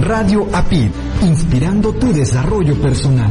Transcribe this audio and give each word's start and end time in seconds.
Radio 0.00 0.48
APID, 0.50 0.90
inspirando 1.20 1.92
tu 1.92 2.12
desarrollo 2.12 2.74
personal. 2.80 3.30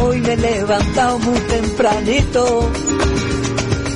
Hoy 0.00 0.20
me 0.20 0.32
he 0.32 1.18
muy 1.18 1.40
tempranito. 1.48 2.70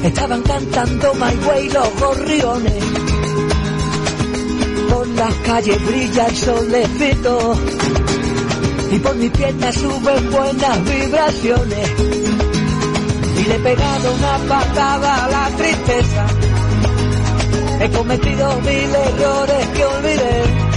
Estaban 0.03 0.43
cantando 0.43 1.15
My 1.15 1.35
Way 1.47 1.71
los 1.71 2.01
gorriones. 2.01 3.04
Por 5.05 5.13
las 5.17 5.35
calles 5.35 5.85
brilla 5.85 6.27
el 6.29 6.37
solecito. 6.37 7.55
Y 8.91 8.99
por 9.01 9.15
mis 9.17 9.31
piernas 9.33 9.75
suben 9.75 10.31
buenas 10.31 10.85
vibraciones. 10.85 11.91
Y 13.39 13.43
le 13.49 13.55
he 13.55 13.59
pegado 13.59 14.15
una 14.15 14.39
patada 14.49 15.25
a 15.25 15.29
la 15.29 15.57
tristeza. 15.59 16.27
He 17.83 17.91
cometido 17.91 18.61
mil 18.63 18.95
errores 18.95 19.67
que 19.75 19.85
olvidé. 19.85 20.75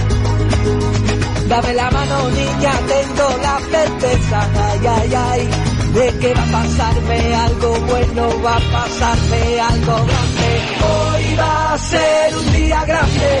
Dame 1.48 1.72
la 1.72 1.90
mano 1.90 2.28
niña, 2.28 2.72
tengo 2.86 3.38
la 3.42 3.58
certeza, 3.70 4.48
ay, 4.68 4.86
ay, 4.86 5.14
ay, 5.14 5.48
de 5.94 6.18
que 6.18 6.34
va 6.34 6.42
a 6.42 6.52
pasarme 6.52 7.34
algo 7.34 7.80
bueno, 7.86 8.42
va 8.44 8.56
a 8.56 8.60
pasarme 8.60 9.60
algo 9.60 9.94
grande. 9.94 10.50
Hoy 10.84 11.36
va 11.40 11.72
a 11.72 11.78
ser 11.78 12.36
un 12.36 12.52
día 12.52 12.84
grande, 12.84 13.40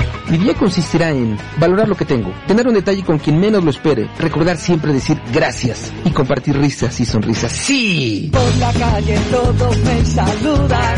Mi 0.31 0.37
día 0.37 0.53
consistirá 0.53 1.09
en 1.09 1.37
valorar 1.57 1.89
lo 1.89 1.95
que 1.95 2.05
tengo, 2.05 2.31
tener 2.47 2.65
un 2.65 2.73
detalle 2.73 3.03
con 3.03 3.19
quien 3.19 3.37
menos 3.37 3.61
lo 3.65 3.69
espere, 3.69 4.09
recordar 4.17 4.55
siempre 4.55 4.93
decir 4.93 5.21
gracias 5.33 5.91
y 6.05 6.09
compartir 6.11 6.57
risas 6.57 6.97
y 7.01 7.05
sonrisas. 7.05 7.51
¡Sí! 7.51 8.29
Por 8.31 8.55
la 8.55 8.71
calle 8.71 9.19
todos 9.29 9.77
me 9.79 10.05
saludan. 10.05 10.95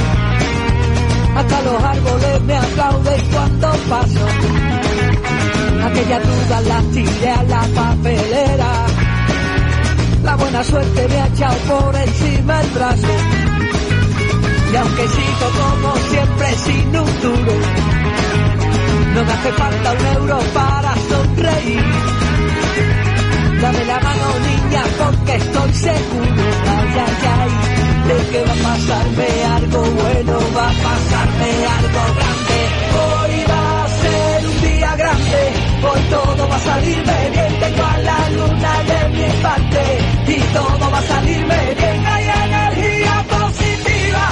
Hasta 1.35 1.61
los 1.63 1.83
árboles 1.83 2.41
me 2.43 2.57
aplauden 2.57 3.21
cuando 3.31 3.71
paso. 3.89 4.27
Aquella 5.83 6.19
duda 6.19 6.61
la 6.61 6.81
tiré 6.93 7.29
a 7.31 7.43
la 7.43 7.61
papelera. 7.73 8.85
La 10.23 10.35
buena 10.35 10.63
suerte 10.63 11.07
me 11.07 11.15
ha 11.15 11.27
echado 11.27 11.57
por 11.69 11.95
encima 11.95 12.61
el 12.61 12.69
brazo. 12.69 13.07
Y 14.71 14.75
aunque 14.75 15.07
sigo 15.07 15.47
como 15.57 15.95
siempre 15.95 16.47
sin 16.65 16.87
un 16.87 17.21
duro, 17.21 18.02
no 19.13 19.23
me 19.23 19.31
hace 19.31 19.51
falta 19.53 19.91
un 19.93 20.05
euro 20.17 20.39
para 20.53 20.95
sonreír. 21.09 21.83
Dame 23.61 23.85
la 23.85 23.99
mano, 23.99 24.25
niña, 24.49 24.83
porque 24.97 25.35
estoy 25.35 25.73
seguro. 25.73 26.43
Ay, 26.67 26.93
ay, 27.05 27.17
ay, 27.39 27.51
de 28.07 28.17
que 28.31 28.43
va 28.43 28.51
a 28.51 28.55
pasarme 28.55 29.27
algo 29.55 29.81
bueno, 29.83 30.37
va 30.57 30.67
a 30.67 30.73
pasarme 30.87 31.49
algo 31.77 32.01
grande. 32.17 32.59
Hoy 33.03 33.45
va 33.49 33.83
a 33.83 33.87
ser 33.87 34.47
un 34.47 34.61
día 34.61 34.95
grande, 34.95 35.41
hoy 35.87 36.01
todo 36.09 36.49
va 36.49 36.55
a 36.55 36.59
salirme 36.59 37.29
bien. 37.31 37.59
Tengo 37.61 37.85
a 37.85 37.97
la 37.99 38.29
luna 38.29 38.73
de 38.91 39.09
mi 39.15 39.29
parte 39.41 39.81
y 40.27 40.39
todo 40.53 40.91
va 40.91 40.97
a 40.97 41.01
salirme 41.03 41.75
bien. 41.77 42.05
Hay 42.05 42.25
energía 42.47 43.25
positiva 43.29 44.25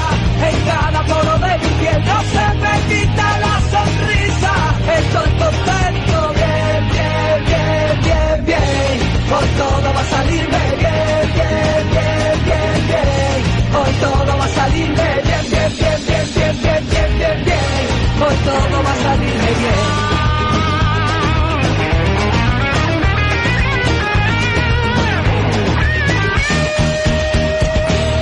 en 0.49 0.65
cada 0.65 1.05
poro 1.05 1.37
de 1.37 1.57
mi 1.59 1.69
piel, 1.79 2.03
no 2.05 2.21
se 2.33 2.45
me 2.63 2.73
quita 2.89 3.39
la 3.39 3.61
sonrisa. 3.71 4.70
Estoy 4.87 5.29
contento, 5.41 6.17
bien, 6.33 6.81
bien, 6.91 7.45
bien, 7.45 8.01
bien, 8.03 8.45
bien. 8.45 8.97
Hoy 9.31 9.47
todo 9.57 9.93
va 9.93 10.01
a 10.01 10.05
salirme 10.05 10.61
bien, 10.79 11.23
bien, 11.35 11.83
bien, 11.91 12.33
bien, 12.45 12.75
bien. 12.87 13.39
Hoy 13.77 13.93
todo 14.01 14.31
va 14.37 14.45
a 14.45 14.49
salirme 14.49 15.07
bien, 15.23 15.43
bien, 15.51 15.71
bien, 15.77 15.99
bien, 16.07 16.25
bien, 16.35 16.55
bien, 16.63 16.83
bien, 16.91 17.11
bien, 17.19 17.37
bien. 17.45 18.23
Hoy 18.23 18.35
todo 18.45 18.75
va 18.83 18.91
a 18.91 19.03
salirme 19.03 19.51
bien. 19.61 19.79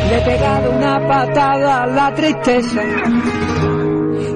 Le 0.10 0.18
he 0.18 0.22
pegado 0.22 0.72
una 0.72 1.08
patada 1.08 1.84
a 1.84 1.88
la 1.88 2.14
tristeza. 2.16 2.82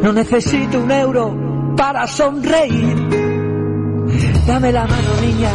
No 0.01 0.13
necesito 0.13 0.79
un 0.81 0.91
euro 0.91 1.52
para 1.83 2.07
sonreír. 2.07 2.95
Dame 4.47 4.71
la 4.71 4.85
mano, 4.87 5.11
niña, 5.21 5.51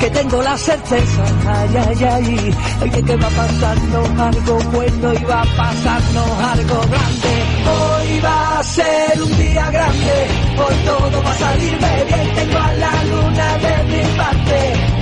que 0.00 0.10
tengo 0.10 0.42
la 0.42 0.56
certeza. 0.58 1.22
Ay, 1.46 1.70
ay, 1.86 2.04
ay, 2.14 2.54
ay, 2.82 3.02
que 3.08 3.16
va 3.22 3.28
a 3.28 3.36
pasarnos 3.42 4.08
algo 4.30 4.54
bueno 4.72 5.14
y 5.14 5.24
va 5.30 5.42
a 5.42 5.48
pasarnos 5.62 6.30
algo 6.54 6.78
grande. 6.92 7.32
Hoy 7.76 8.20
va 8.20 8.58
a 8.58 8.62
ser 8.64 9.22
un 9.22 9.38
día 9.38 9.70
grande, 9.70 10.16
hoy 10.64 10.76
todo 10.90 11.22
va 11.22 11.30
a 11.30 11.38
salirme 11.38 11.92
bien. 12.08 12.34
Tengo 12.34 12.58
a 12.58 12.72
la 12.84 12.94
luna 13.10 13.48
de 13.64 13.74
mi 13.90 14.02
parte 14.20 14.58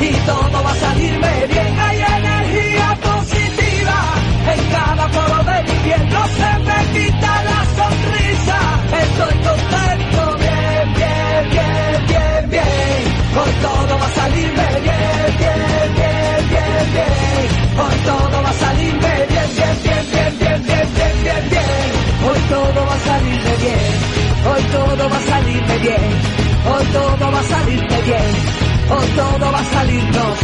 y 0.06 0.12
todo 0.28 0.56
va 0.64 0.70
a 0.70 0.80
salirme 0.86 1.46
bien. 1.52 1.80
Hay 1.86 1.98
energía 2.18 2.88
positiva 3.08 3.98
en 4.52 4.60
cada 4.76 5.04
poro 5.16 5.38
de 5.50 5.58
mi 5.62 5.76
piel. 5.84 6.02
No 6.14 6.22
se 6.38 6.50
me 6.68 6.78
quita 6.94 7.32
la 7.50 7.60
sonrisa, 7.78 8.58
estoy 9.04 9.34
contento, 9.48 10.07
bien, 11.50 12.06
bien, 12.06 12.50
bien. 12.50 13.02
Hoy 13.38 13.52
todo 13.62 13.98
va 13.98 14.06
a 14.06 14.10
salirme 14.10 14.66
bien, 14.86 15.30
bien, 15.38 15.88
bien, 15.98 16.40
bien, 16.50 16.84
bien. 16.94 17.48
Hoy 17.80 17.96
todo 18.06 18.42
va 18.42 18.50
a 18.50 18.52
salirme 18.52 19.14
bien, 19.30 19.48
bien, 19.56 19.76
bien, 19.84 20.04
bien, 20.12 20.38
bien, 20.38 20.62
bien, 20.66 20.88
bien, 20.94 21.16
bien, 21.24 21.44
bien. 21.50 21.88
Hoy 22.26 22.40
todo 22.48 22.86
va 22.86 22.94
a 22.94 23.00
salirme 23.10 23.54
bien. 23.64 24.08
Hoy 24.48 24.62
todo 24.72 25.08
va 25.08 25.16
a 25.16 25.20
salirme 25.20 25.78
bien. 25.78 26.38
Hoy 26.70 26.84
todo 26.92 27.30
va 27.32 27.40
a 27.40 27.44
salirme 27.44 28.02
bien. 28.02 28.28
Hoy 28.90 29.06
todo 29.16 29.52
va 29.52 29.58
a 29.58 29.64
salirnos 29.64 30.38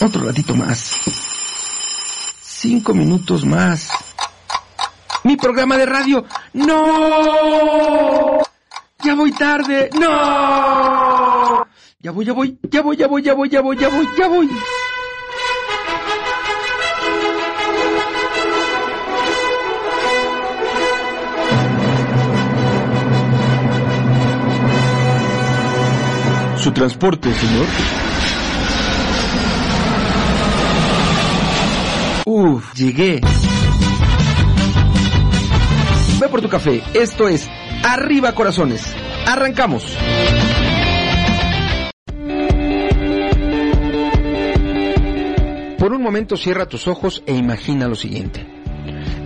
Otro 0.00 0.24
ratito 0.24 0.54
más. 0.54 0.92
Cinco 2.40 2.94
minutos 2.94 3.44
más. 3.44 3.88
Mi 5.28 5.36
programa 5.36 5.76
de 5.76 5.84
radio. 5.84 6.24
No. 6.54 8.38
Ya 9.04 9.14
voy 9.14 9.30
tarde. 9.32 9.90
No. 9.92 11.66
Ya 12.00 12.12
voy, 12.12 12.24
ya 12.24 12.32
voy, 12.32 12.58
ya 12.70 12.80
voy, 12.80 12.96
ya 12.96 13.06
voy, 13.06 13.22
ya 13.22 13.34
voy, 13.34 13.50
ya 13.50 13.60
voy, 13.60 13.76
ya 13.76 13.88
voy, 13.90 14.08
ya 14.16 14.26
voy. 14.26 14.48
Su 26.56 26.72
transporte, 26.72 27.34
señor. 27.34 27.66
Uf, 32.24 32.72
llegué. 32.72 33.20
Por 36.30 36.42
tu 36.42 36.48
café. 36.48 36.82
Esto 36.94 37.28
es 37.28 37.48
Arriba 37.82 38.34
Corazones. 38.34 38.94
Arrancamos. 39.26 39.96
Por 45.78 45.92
un 45.92 46.02
momento 46.02 46.36
cierra 46.36 46.66
tus 46.66 46.86
ojos 46.86 47.22
e 47.26 47.34
imagina 47.34 47.88
lo 47.88 47.94
siguiente. 47.94 48.46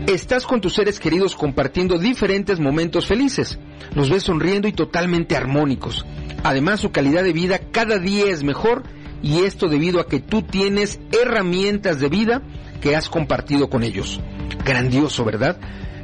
Estás 0.07 0.47
con 0.47 0.61
tus 0.61 0.75
seres 0.75 1.01
queridos 1.01 1.35
compartiendo 1.35 1.99
diferentes 1.99 2.61
momentos 2.61 3.07
felices. 3.07 3.59
Los 3.95 4.11
ves 4.11 4.23
sonriendo 4.23 4.69
y 4.69 4.73
totalmente 4.73 5.37
armónicos. 5.37 6.07
Además, 6.45 6.81
su 6.81 6.93
calidad 6.93 7.25
de 7.25 7.33
vida 7.33 7.59
cada 7.73 7.99
día 7.99 8.27
es 8.27 8.45
mejor 8.45 8.85
y 9.23 9.41
esto 9.41 9.69
debido 9.69 10.01
a 10.01 10.07
que 10.07 10.21
tú 10.21 10.43
tienes 10.43 11.01
herramientas 11.11 11.99
de 11.99 12.09
vida 12.09 12.43
que 12.81 12.95
has 12.95 13.09
compartido 13.09 13.71
con 13.71 13.83
ellos. 13.83 14.21
Grandioso, 14.65 15.25
¿verdad? 15.25 15.59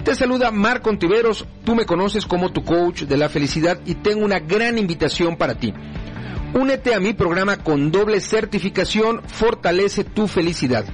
Te 0.09 0.15
saluda 0.15 0.51
Marco 0.51 0.89
Ontiveros, 0.89 1.45
tú 1.65 1.75
me 1.75 1.85
conoces 1.85 2.25
como 2.25 2.51
tu 2.51 2.65
coach 2.65 3.03
de 3.03 3.19
la 3.19 3.29
felicidad 3.29 3.79
y 3.85 3.95
tengo 3.95 4.25
una 4.25 4.39
gran 4.39 4.79
invitación 4.79 5.37
para 5.37 5.57
ti. 5.57 5.75
Únete 6.55 6.95
a 6.95 6.99
mi 6.99 7.13
programa 7.13 7.59
con 7.59 7.93
doble 7.93 8.23
certificación 8.23 9.21
Fortalece 9.27 10.05
tu 10.05 10.27
felicidad, 10.27 10.87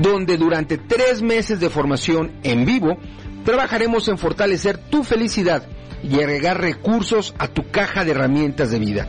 donde 0.00 0.36
durante 0.36 0.78
tres 0.78 1.20
meses 1.20 1.58
de 1.58 1.68
formación 1.68 2.30
en 2.44 2.64
vivo 2.64 2.96
trabajaremos 3.44 4.06
en 4.06 4.18
fortalecer 4.18 4.78
tu 4.78 5.02
felicidad 5.02 5.66
y 6.04 6.14
agregar 6.20 6.60
recursos 6.60 7.34
a 7.40 7.48
tu 7.48 7.72
caja 7.72 8.04
de 8.04 8.12
herramientas 8.12 8.70
de 8.70 8.78
vida. 8.78 9.08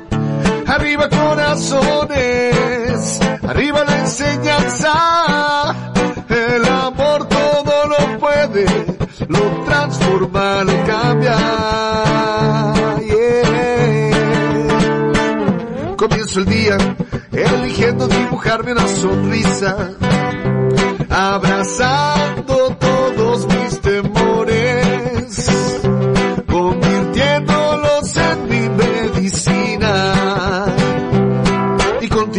Arriba 0.73 1.09
corazones, 1.09 3.19
arriba 3.45 3.83
la 3.83 3.99
enseñanza, 3.99 5.75
el 6.29 6.65
amor 6.65 7.27
todo 7.27 7.87
lo 7.87 8.17
puede, 8.19 8.65
lo 9.27 9.41
transforma, 9.65 10.63
lo 10.63 10.71
cambia. 10.85 11.35
Comienzo 15.97 16.39
el 16.39 16.45
día 16.45 16.77
eligiendo 17.33 18.07
dibujarme 18.07 18.71
una 18.71 18.87
sonrisa, 18.87 19.75
abrazando 21.09 22.77
todos 22.79 23.45
mis 23.45 23.81
temores, 23.81 25.81
convirtiéndolos 26.47 28.15
en 28.15 28.47
mi 28.47 28.69
medicina. 28.69 29.70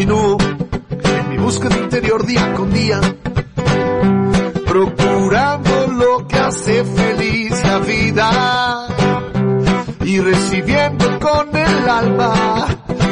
Continúo 0.03 0.37
en 1.05 1.31
mi 1.31 1.37
búsqueda 1.37 1.79
interior 1.79 2.27
día 2.27 2.53
con 2.55 2.73
día, 2.73 3.01
procurando 4.67 5.87
lo 5.93 6.27
que 6.27 6.39
hace 6.39 6.83
feliz 6.83 7.63
la 7.63 7.79
vida 7.79 8.89
y 10.05 10.19
recibiendo 10.19 11.21
con 11.21 11.57
el 11.57 11.89
alma 11.89 12.67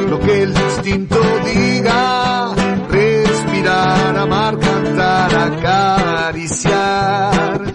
lo 0.08 0.18
que 0.18 0.42
el 0.42 0.50
instinto 0.50 1.20
diga, 1.44 2.54
respirar, 2.88 4.16
amar, 4.16 4.58
cantar, 4.58 5.32
acariciar. 5.62 7.72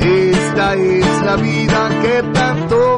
Esta 0.00 0.74
es 0.74 1.22
la 1.22 1.36
vida 1.36 1.90
que 2.02 2.24
tanto 2.32 2.97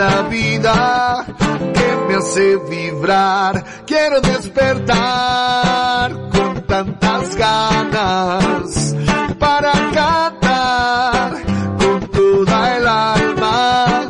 la 0.00 0.22
vida 0.22 1.26
que 1.74 1.96
me 2.08 2.14
hace 2.14 2.56
vibrar, 2.70 3.62
quiero 3.86 4.22
despertar 4.22 6.10
con 6.30 6.62
tantas 6.66 7.36
ganas 7.36 8.94
para 9.38 9.72
cantar 9.92 11.32
con 11.78 12.00
toda 12.08 12.76
el 12.78 12.86
alma. 12.86 14.08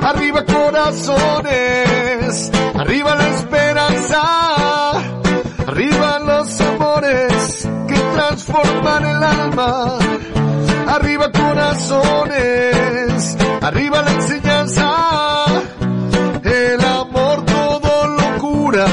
Arriba 0.00 0.46
corazones, 0.46 2.50
arriba 2.74 3.14
la 3.14 3.28
esperanza, 3.28 4.22
arriba 5.66 6.20
los 6.20 6.58
amores 6.62 7.68
que 7.86 7.98
transforman 8.14 9.04
el 9.04 9.22
alma. 9.22 9.98
Arriba 11.00 11.30
corazones, 11.30 13.36
arriba 13.62 14.02
la 14.02 14.10
enseñanza, 14.10 15.44
el 16.42 16.84
amor 16.84 17.44
todo 17.44 18.08
lo 18.08 18.38
cura, 18.40 18.86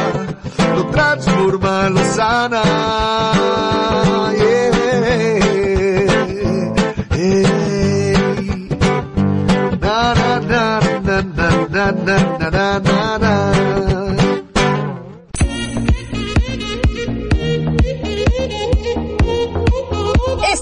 lo 0.76 0.86
transforma, 0.92 1.90
lo 1.90 2.04
sana. 2.14 2.62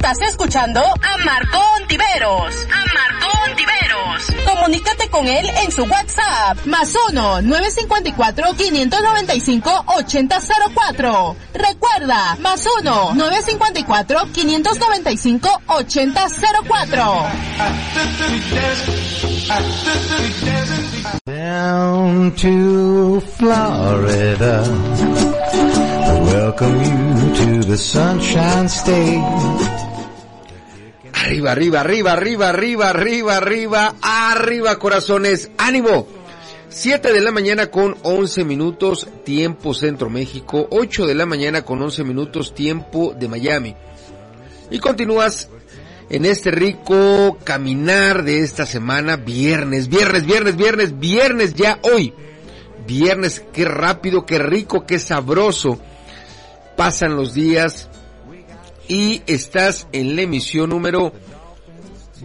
Estás 0.04 0.20
escuchando 0.32 0.82
a 0.82 1.18
Marco 1.24 1.58
Ontiveros. 1.80 2.68
A 2.70 2.84
Marco 2.94 3.30
Ontiveros. 3.50 4.46
Comunícate 4.46 5.08
con 5.10 5.26
él 5.26 5.50
en 5.64 5.72
su 5.72 5.84
WhatsApp. 5.84 6.66
Más 6.66 6.94
1 7.10 7.42
954 7.44 8.54
595 8.54 9.86
8004. 9.96 11.36
Recuerda, 11.54 12.36
más 12.42 12.68
1 12.82 13.14
954 13.16 14.28
595 14.34 15.62
8004. 15.68 17.04
Down 21.26 22.36
to 22.36 23.22
Florida. 23.38 24.64
Welcome 26.26 26.84
you 26.84 27.36
to 27.36 27.64
the 27.64 27.78
Sunshine 27.78 28.68
State. 28.68 29.93
Arriba, 31.14 31.52
arriba, 31.52 31.82
arriba, 31.82 32.14
arriba, 32.14 32.50
arriba, 32.50 32.90
arriba, 32.90 33.38
arriba, 33.38 33.96
arriba, 34.02 34.80
corazones. 34.80 35.52
¡Ánimo! 35.58 36.08
7 36.70 37.14
de 37.14 37.22
la 37.22 37.32
mañana 37.32 37.68
con 37.68 37.96
11 38.02 38.44
minutos, 38.46 39.08
tiempo 39.24 39.76
Centro 39.76 40.10
México. 40.10 40.68
8 40.72 41.06
de 41.06 41.14
la 41.14 41.28
mañana 41.28 41.62
con 41.64 41.82
11 41.82 42.04
minutos, 42.04 42.56
tiempo 42.56 43.14
de 43.18 43.28
Miami. 43.28 43.76
Y 44.72 44.80
continúas 44.80 45.50
en 46.10 46.26
este 46.26 46.50
rico 46.50 47.38
caminar 47.44 48.24
de 48.24 48.40
esta 48.40 48.66
semana, 48.66 49.16
viernes, 49.16 49.88
viernes, 49.88 50.26
viernes, 50.26 50.56
viernes, 50.56 51.00
viernes 51.00 51.54
ya 51.54 51.80
hoy. 51.84 52.14
Viernes, 52.88 53.44
qué 53.54 53.66
rápido, 53.66 54.26
qué 54.26 54.40
rico, 54.40 54.86
qué 54.86 54.98
sabroso. 54.98 55.80
Pasan 56.76 57.16
los 57.16 57.36
días 57.36 57.88
y 58.94 59.24
estás 59.26 59.88
en 59.92 60.16
la 60.16 60.22
emisión 60.22 60.70
número 60.70 61.12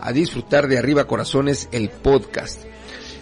A 0.00 0.12
disfrutar 0.12 0.68
de 0.68 0.78
Arriba 0.78 1.06
Corazones 1.06 1.68
el 1.72 1.90
podcast. 1.90 2.62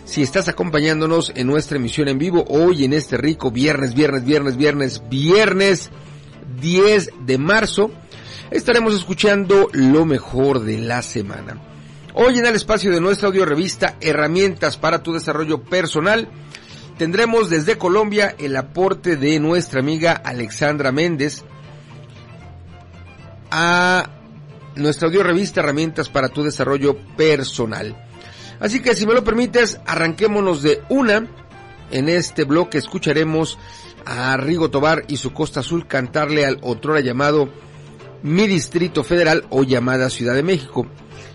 Si 0.05 0.23
estás 0.23 0.49
acompañándonos 0.49 1.33
en 1.35 1.47
nuestra 1.47 1.79
emisión 1.79 2.09
en 2.09 2.19
vivo 2.19 2.45
hoy 2.49 2.85
en 2.85 2.93
este 2.93 3.17
rico 3.17 3.51
viernes, 3.51 3.95
viernes, 3.95 4.25
viernes, 4.25 4.57
viernes, 4.57 5.03
viernes 5.09 5.91
10 6.61 7.11
de 7.21 7.39
marzo, 7.39 7.91
estaremos 8.51 8.95
escuchando 8.95 9.69
lo 9.73 10.05
mejor 10.05 10.61
de 10.61 10.79
la 10.79 11.03
semana. 11.03 11.61
Hoy 12.15 12.39
en 12.39 12.47
el 12.47 12.55
espacio 12.55 12.93
de 12.93 13.01
nuestra 13.01 13.29
audio 13.29 13.45
revista 13.45 13.97
Herramientas 14.01 14.77
para 14.77 15.03
tu 15.03 15.13
desarrollo 15.13 15.63
personal, 15.63 16.29
tendremos 16.99 17.51
desde 17.51 17.79
Colombia 17.79 18.35
el 18.39 18.57
aporte 18.57 19.17
de 19.17 19.41
nuestra 19.41 19.81
amiga 19.81 20.13
Alexandra 20.13 20.93
Méndez 20.93 21.45
a 23.57 24.11
nuestra 24.75 25.07
audio 25.07 25.23
revista 25.23 25.61
Herramientas 25.61 26.09
para 26.09 26.29
tu 26.29 26.43
desarrollo 26.43 26.97
personal. 27.17 27.97
Así 28.59 28.83
que 28.83 28.97
si 28.97 29.07
me 29.07 29.15
lo 29.15 29.23
permites, 29.23 29.79
arranquémonos 29.87 30.63
de 30.63 30.83
una 30.89 31.29
En 31.93 32.09
este 32.09 32.43
bloque 32.43 32.79
escucharemos 32.79 33.57
a 34.05 34.37
Rigo 34.37 34.71
Tobar 34.71 35.05
y 35.07 35.19
su 35.19 35.33
Costa 35.33 35.61
Azul 35.61 35.87
cantarle 35.87 36.45
al 36.45 36.59
otrora 36.63 36.99
llamado 36.99 37.49
Mi 38.25 38.49
Distrito 38.49 39.05
Federal 39.05 39.45
o 39.51 39.63
llamada 39.63 40.11
Ciudad 40.11 40.35
de 40.35 40.43
México. 40.43 40.89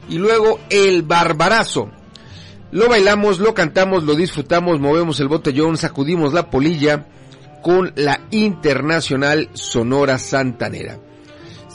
Y 0.10 0.18
luego 0.18 0.60
El 0.70 1.04
Barbarazo. 1.04 1.90
Lo 2.72 2.90
bailamos, 2.90 3.40
lo 3.40 3.54
cantamos, 3.54 4.04
lo 4.04 4.16
disfrutamos, 4.16 4.82
movemos 4.82 5.22
el 5.22 5.30
botellón, 5.30 5.78
sacudimos 5.78 6.34
la 6.34 6.50
polilla 6.50 7.08
con 7.64 7.94
la 7.96 8.20
Internacional 8.32 9.50
Sonora 9.54 10.18
Santanera. 10.18 11.00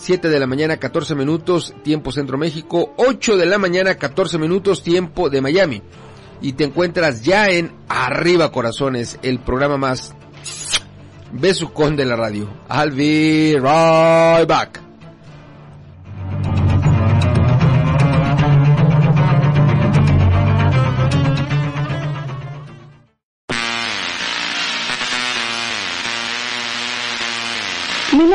7 0.05 0.29
de 0.29 0.39
la 0.39 0.47
mañana 0.47 0.77
14 0.77 1.15
minutos 1.15 1.73
tiempo 1.83 2.13
Centro 2.13 2.37
México, 2.37 2.93
8 2.99 3.39
de 3.39 3.47
la 3.47 3.57
mañana 3.57 3.95
14 3.95 4.37
minutos 4.37 4.83
tiempo 4.83 5.31
de 5.31 5.41
Miami. 5.41 5.81
Y 6.43 6.53
te 6.53 6.65
encuentras 6.65 7.23
ya 7.23 7.49
en 7.49 7.73
Arriba 7.89 8.53
Corazones, 8.53 9.19
el 9.23 9.39
programa 9.39 9.79
más 9.79 10.15
besucón 11.33 11.97
de 11.97 12.05
la 12.05 12.17
radio. 12.17 12.51
I'll 12.69 12.91
be 12.91 13.55
right 13.55 14.47
back. 14.47 14.83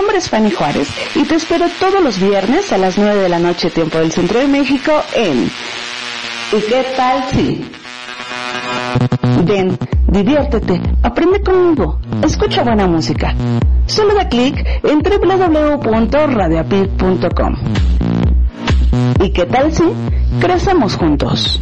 Nombre 0.10 0.26
es 0.26 0.30
Fanny 0.32 0.50
Juárez 0.50 0.90
y 1.14 1.24
te 1.24 1.36
espero 1.36 1.68
todos 1.80 2.04
los 2.04 2.20
viernes 2.20 2.74
a 2.74 2.80
las 2.80 2.98
9 2.98 3.22
de 3.22 3.30
la 3.30 3.38
noche 3.38 3.70
tiempo 3.70 4.00
del 4.00 4.12
Centro 4.12 4.40
de 4.40 4.48
México 4.48 4.92
en 5.16 5.52
¿Y 6.52 6.62
qué 6.68 6.84
tal 6.98 7.26
si? 7.30 7.64
Ven, 9.44 9.78
diviértete, 10.08 10.82
aprende 11.04 11.44
conmigo, 11.44 12.00
escucha 12.24 12.64
buena 12.64 12.88
música. 12.88 13.36
Solo 13.86 14.16
da 14.16 14.28
clic 14.28 14.56
en 14.82 15.04
www.radioapit.com. 15.04 17.56
¿Y 19.24 19.32
qué 19.32 19.46
tal 19.46 19.72
si 19.72 19.84
crecemos 20.40 20.96
juntos? 20.96 21.62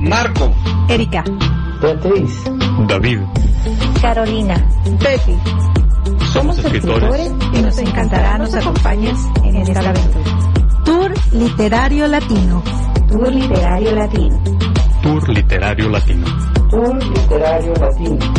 Marco, 0.00 0.50
Erika, 0.88 1.22
Beatriz, 1.82 2.42
David, 2.88 3.20
Carolina, 4.00 4.56
Betty. 4.98 5.36
Somos 6.32 6.58
escritores 6.58 7.30
y 7.52 7.60
nos 7.60 7.78
encantará 7.78 8.38
nos 8.38 8.54
acompañes 8.54 9.18
en 9.44 9.56
esta 9.56 9.80
aventura. 9.80 10.84
Tour 10.84 11.12
Literario 11.32 12.08
Latino. 12.08 12.62
Tour 13.08 13.30
Literario 13.30 13.94
Latino. 13.94 14.40
Tour 15.02 15.28
Literario 15.28 15.88
Latino. 15.90 16.26
Tour 16.70 17.04
Literario 17.04 17.74
Latino. 17.74 18.34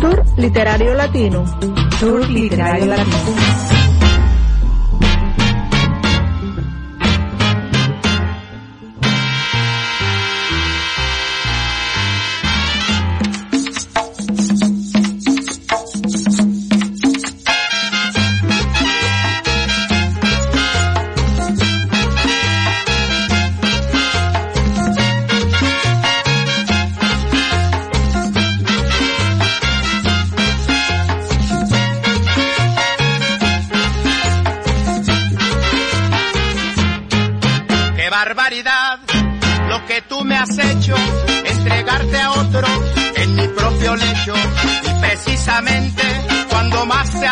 Tour 0.00 0.24
Literario 0.36 0.94
Latino. 0.94 1.44
Tour 1.98 2.28
Literario 2.28 2.86
Latino. 2.86 3.75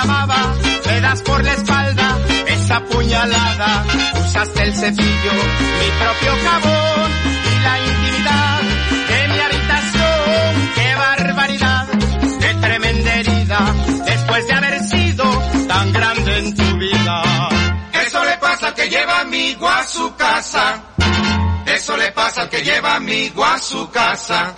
Amaba, 0.04 0.54
me 0.86 1.00
das 1.00 1.22
por 1.22 1.42
la 1.42 1.52
espalda 1.52 2.18
esa 2.46 2.80
puñalada. 2.84 3.84
Usaste 4.24 4.62
el 4.62 4.74
cepillo, 4.74 5.32
mi 5.80 5.88
propio 6.02 6.32
jabón 6.44 7.10
y 7.50 7.62
la 7.66 7.74
intimidad 7.90 8.60
de 9.10 9.28
mi 9.28 9.38
habitación. 9.46 10.50
¡Qué 10.74 10.94
barbaridad! 10.94 11.86
¡Qué 12.40 12.54
tremenda 12.54 13.14
herida! 13.20 13.74
Después 14.06 14.46
de 14.46 14.52
haber 14.54 14.80
sido 14.84 15.24
tan 15.68 15.92
grande 15.92 16.38
en 16.38 16.54
tu 16.54 16.76
vida. 16.78 17.22
Eso 18.06 18.24
le 18.24 18.36
pasa 18.38 18.68
al 18.68 18.74
que 18.74 18.88
lleva 18.88 19.20
amigo 19.20 19.68
a 19.68 19.84
su 19.84 20.14
casa. 20.16 20.82
Eso 21.66 21.96
le 21.96 22.12
pasa 22.12 22.42
al 22.42 22.48
que 22.48 22.62
lleva 22.62 22.96
amigo 22.96 23.44
a 23.44 23.58
su 23.58 23.90
casa. 23.90 24.54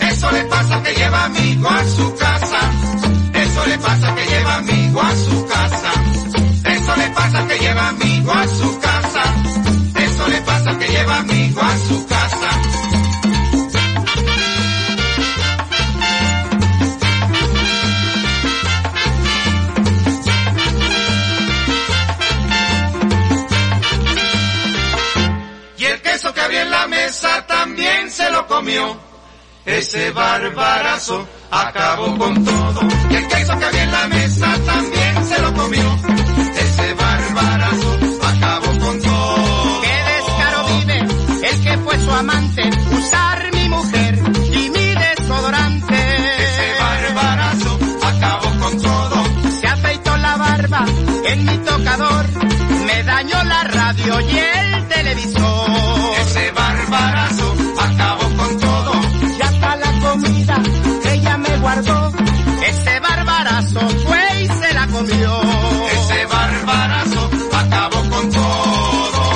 Eso 0.00 0.30
le 0.32 0.44
pasa 0.44 0.74
al 0.76 0.82
que 0.82 0.94
lleva 0.94 1.24
amigo 1.24 1.68
a 1.68 1.84
su 1.84 2.14
casa. 2.16 2.81
Eso 3.52 3.66
le 3.66 3.78
pasa 3.78 4.14
que 4.14 4.24
lleva 4.24 4.54
amigo 4.56 5.02
a 5.02 5.14
su 5.14 5.46
casa. 5.46 5.92
Eso 6.64 6.96
le 6.96 7.08
pasa 7.10 7.46
que 7.46 7.58
lleva 7.58 7.88
amigo 7.88 8.32
a 8.32 8.48
su 8.48 8.80
casa. 8.80 9.22
Eso 9.94 10.28
le 10.28 10.40
pasa 10.40 10.78
que 10.78 10.88
lleva 10.88 11.18
amigo 11.18 11.60
a 11.60 11.78
su 11.78 12.06
casa. 12.06 12.50
Y 25.76 25.84
el 25.84 26.00
queso 26.00 26.32
que 26.32 26.40
había 26.40 26.62
en 26.62 26.70
la 26.70 26.86
mesa 26.86 27.46
también 27.46 28.10
se 28.10 28.30
lo 28.30 28.46
comió. 28.46 29.11
Ese 29.64 30.10
barbarazo 30.10 31.24
acabó 31.50 32.18
con 32.18 32.44
todo. 32.44 32.80
Y 33.10 33.14
el 33.14 33.28
queso 33.28 33.58
que 33.58 33.64
había 33.64 33.82
en 33.84 33.92
la 33.92 34.08
mesa 34.08 34.54
también 34.66 35.26
se 35.26 35.40
lo 35.40 35.54
comió. 35.54 35.98
Ese 36.56 36.94
barbarazo 36.94 37.98
acabó 38.22 38.78
con 38.80 39.00
todo. 39.02 39.80
¡Qué 39.82 39.96
descaro 40.12 40.66
vive 40.66 40.98
el 41.48 41.62
que 41.62 41.78
fue 41.78 41.98
su 42.00 42.10
amante! 42.10 42.70
Usar 42.90 43.52
mi 43.54 43.68
mujer 43.68 44.18
y 44.52 44.70
mi 44.70 44.94
desodorante. 44.94 45.94
Ese 46.42 46.80
barbarazo 46.80 47.78
acabó 48.02 48.58
con 48.58 48.82
todo. 48.82 49.24
Se 49.60 49.66
afeitó 49.68 50.16
la 50.16 50.36
barba 50.38 50.84
en 51.24 51.44
mi 51.44 51.58
tocador. 51.58 52.26
Me 52.86 53.02
dañó 53.04 53.44
la 53.44 53.62
radio 53.64 54.20
y 54.22 54.38
el 54.38 54.88
televisor. 54.88 55.70
Ese 56.20 56.50
barbarazo 56.50 57.51
Ese 61.72 63.00
barbarazo 63.00 63.80
fue 63.80 64.42
y 64.42 64.46
se 64.46 64.74
la 64.74 64.86
comió. 64.88 65.40
Ese 65.90 66.26
barbarazo 66.26 67.30
acabó 67.54 68.10
con 68.10 68.30
todo. 68.30 69.32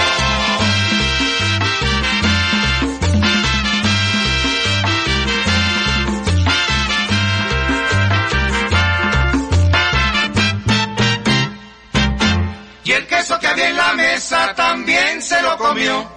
Y 12.85 12.93
el 12.93 13.07
queso 13.07 13.39
que 13.39 13.47
había 13.47 13.71
en 13.71 13.77
la 13.77 13.95
mesa 13.95 14.55
también 14.55 15.23
se 15.23 15.41
lo 15.41 15.57
comió. 15.57 16.16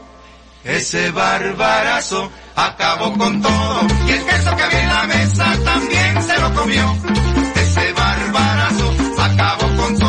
Ese 0.64 1.12
barbarazo 1.12 2.30
acabó 2.56 3.18
con 3.18 3.42
todo. 3.42 3.88
Y 4.08 4.12
el 4.12 4.26
queso 4.26 4.56
que 4.56 4.64
había 4.64 4.82
en 4.82 4.90
la 4.90 5.08
mesa 5.08 5.58
también 5.64 6.24
se 6.24 6.40
lo 6.40 6.54
comió. 6.54 6.96
Ese 7.56 7.94
barbarazo 7.94 8.94
acabó 9.20 9.76
con 9.78 9.98
todo. 9.98 10.09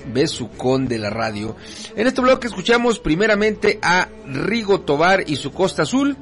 besucón 0.05 0.87
de 0.87 0.97
la 0.97 1.09
radio. 1.09 1.57
En 1.95 2.07
este 2.07 2.21
bloque 2.21 2.47
escuchamos 2.47 2.99
primeramente 2.99 3.79
a 3.81 4.07
Rigo 4.25 4.81
Tobar 4.81 5.25
y 5.27 5.35
su 5.35 5.51
Costa 5.51 5.83
Azul, 5.83 6.15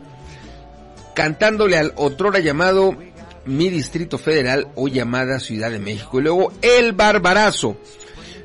cantándole 1.14 1.78
al 1.78 1.94
otrora 1.96 2.40
llamado 2.40 2.98
Mi 3.46 3.70
Distrito 3.70 4.18
Federal 4.18 4.68
o 4.76 4.88
llamada 4.88 5.40
Ciudad 5.40 5.72
de 5.72 5.80
México. 5.80 6.20
Y 6.20 6.24
luego 6.24 6.52
El 6.62 6.94
Barbarazo. 6.94 7.78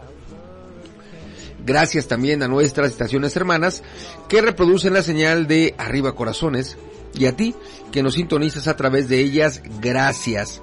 Gracias 1.64 2.06
también 2.08 2.42
a 2.42 2.48
nuestras 2.48 2.90
estaciones 2.90 3.34
hermanas 3.36 3.82
que 4.28 4.40
reproducen 4.40 4.94
la 4.94 5.02
señal 5.02 5.46
de 5.46 5.74
Arriba 5.78 6.14
Corazones 6.14 6.76
y 7.14 7.26
a 7.26 7.36
ti 7.36 7.54
que 7.92 8.02
nos 8.02 8.14
sintonizas 8.14 8.68
a 8.68 8.76
través 8.76 9.08
de 9.08 9.20
ellas, 9.20 9.62
gracias. 9.80 10.62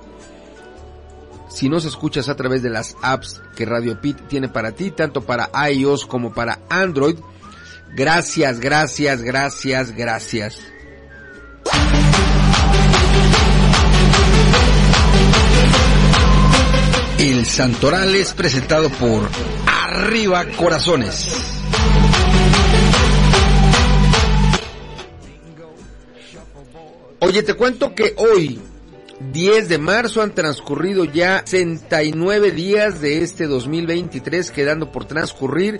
Si 1.49 1.69
nos 1.69 1.85
escuchas 1.85 2.27
a 2.27 2.35
través 2.35 2.63
de 2.63 2.69
las 2.69 2.95
apps 3.01 3.41
que 3.55 3.65
Radio 3.65 3.99
Pit 4.01 4.17
tiene 4.27 4.49
para 4.49 4.71
ti, 4.71 4.91
tanto 4.91 5.21
para 5.21 5.49
iOS 5.69 6.05
como 6.05 6.33
para 6.33 6.59
Android, 6.69 7.17
gracias, 7.95 8.59
gracias, 8.59 9.21
gracias, 9.21 9.91
gracias. 9.91 10.59
El 17.17 17.45
Santoral 17.45 18.13
es 18.13 18.33
presentado 18.33 18.89
por 18.89 19.29
Arriba 19.65 20.45
Corazones. 20.57 21.33
Oye, 27.19 27.41
te 27.41 27.53
cuento 27.53 27.95
que 27.95 28.13
hoy, 28.17 28.59
10 29.31 29.69
de 29.69 29.77
marzo, 29.77 30.21
han 30.21 30.35
transcurrido 30.35 31.05
ya 31.05 31.41
69 31.45 32.51
días 32.51 32.99
de 32.99 33.23
este 33.23 33.47
2023, 33.47 34.51
quedando 34.51 34.91
por 34.91 35.05
transcurrir 35.05 35.79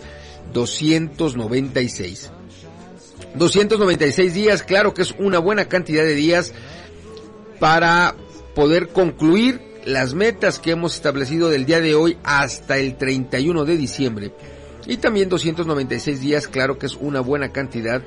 296. 0.54 2.32
296 3.36 4.34
días, 4.34 4.64
claro 4.64 4.94
que 4.94 5.02
es 5.02 5.14
una 5.20 5.40
buena 5.40 5.66
cantidad 5.66 6.04
de 6.06 6.16
días 6.16 6.54
para 7.60 8.16
poder 8.56 8.88
concluir 8.88 9.75
las 9.86 10.14
metas 10.14 10.60
que 10.60 10.72
hemos 10.72 10.96
establecido 10.96 11.50
del 11.50 11.66
día 11.66 11.80
de 11.80 11.96
hoy 11.96 12.18
hasta 12.24 12.78
el 12.78 12.98
31 12.98 13.66
de 13.66 13.78
diciembre. 13.78 14.34
Y 14.88 14.98
también 14.98 15.30
296 15.30 16.20
días, 16.20 16.48
claro 16.48 16.78
que 16.78 16.88
es 16.88 16.96
una 16.96 17.22
buena 17.22 17.50
cantidad 17.50 18.02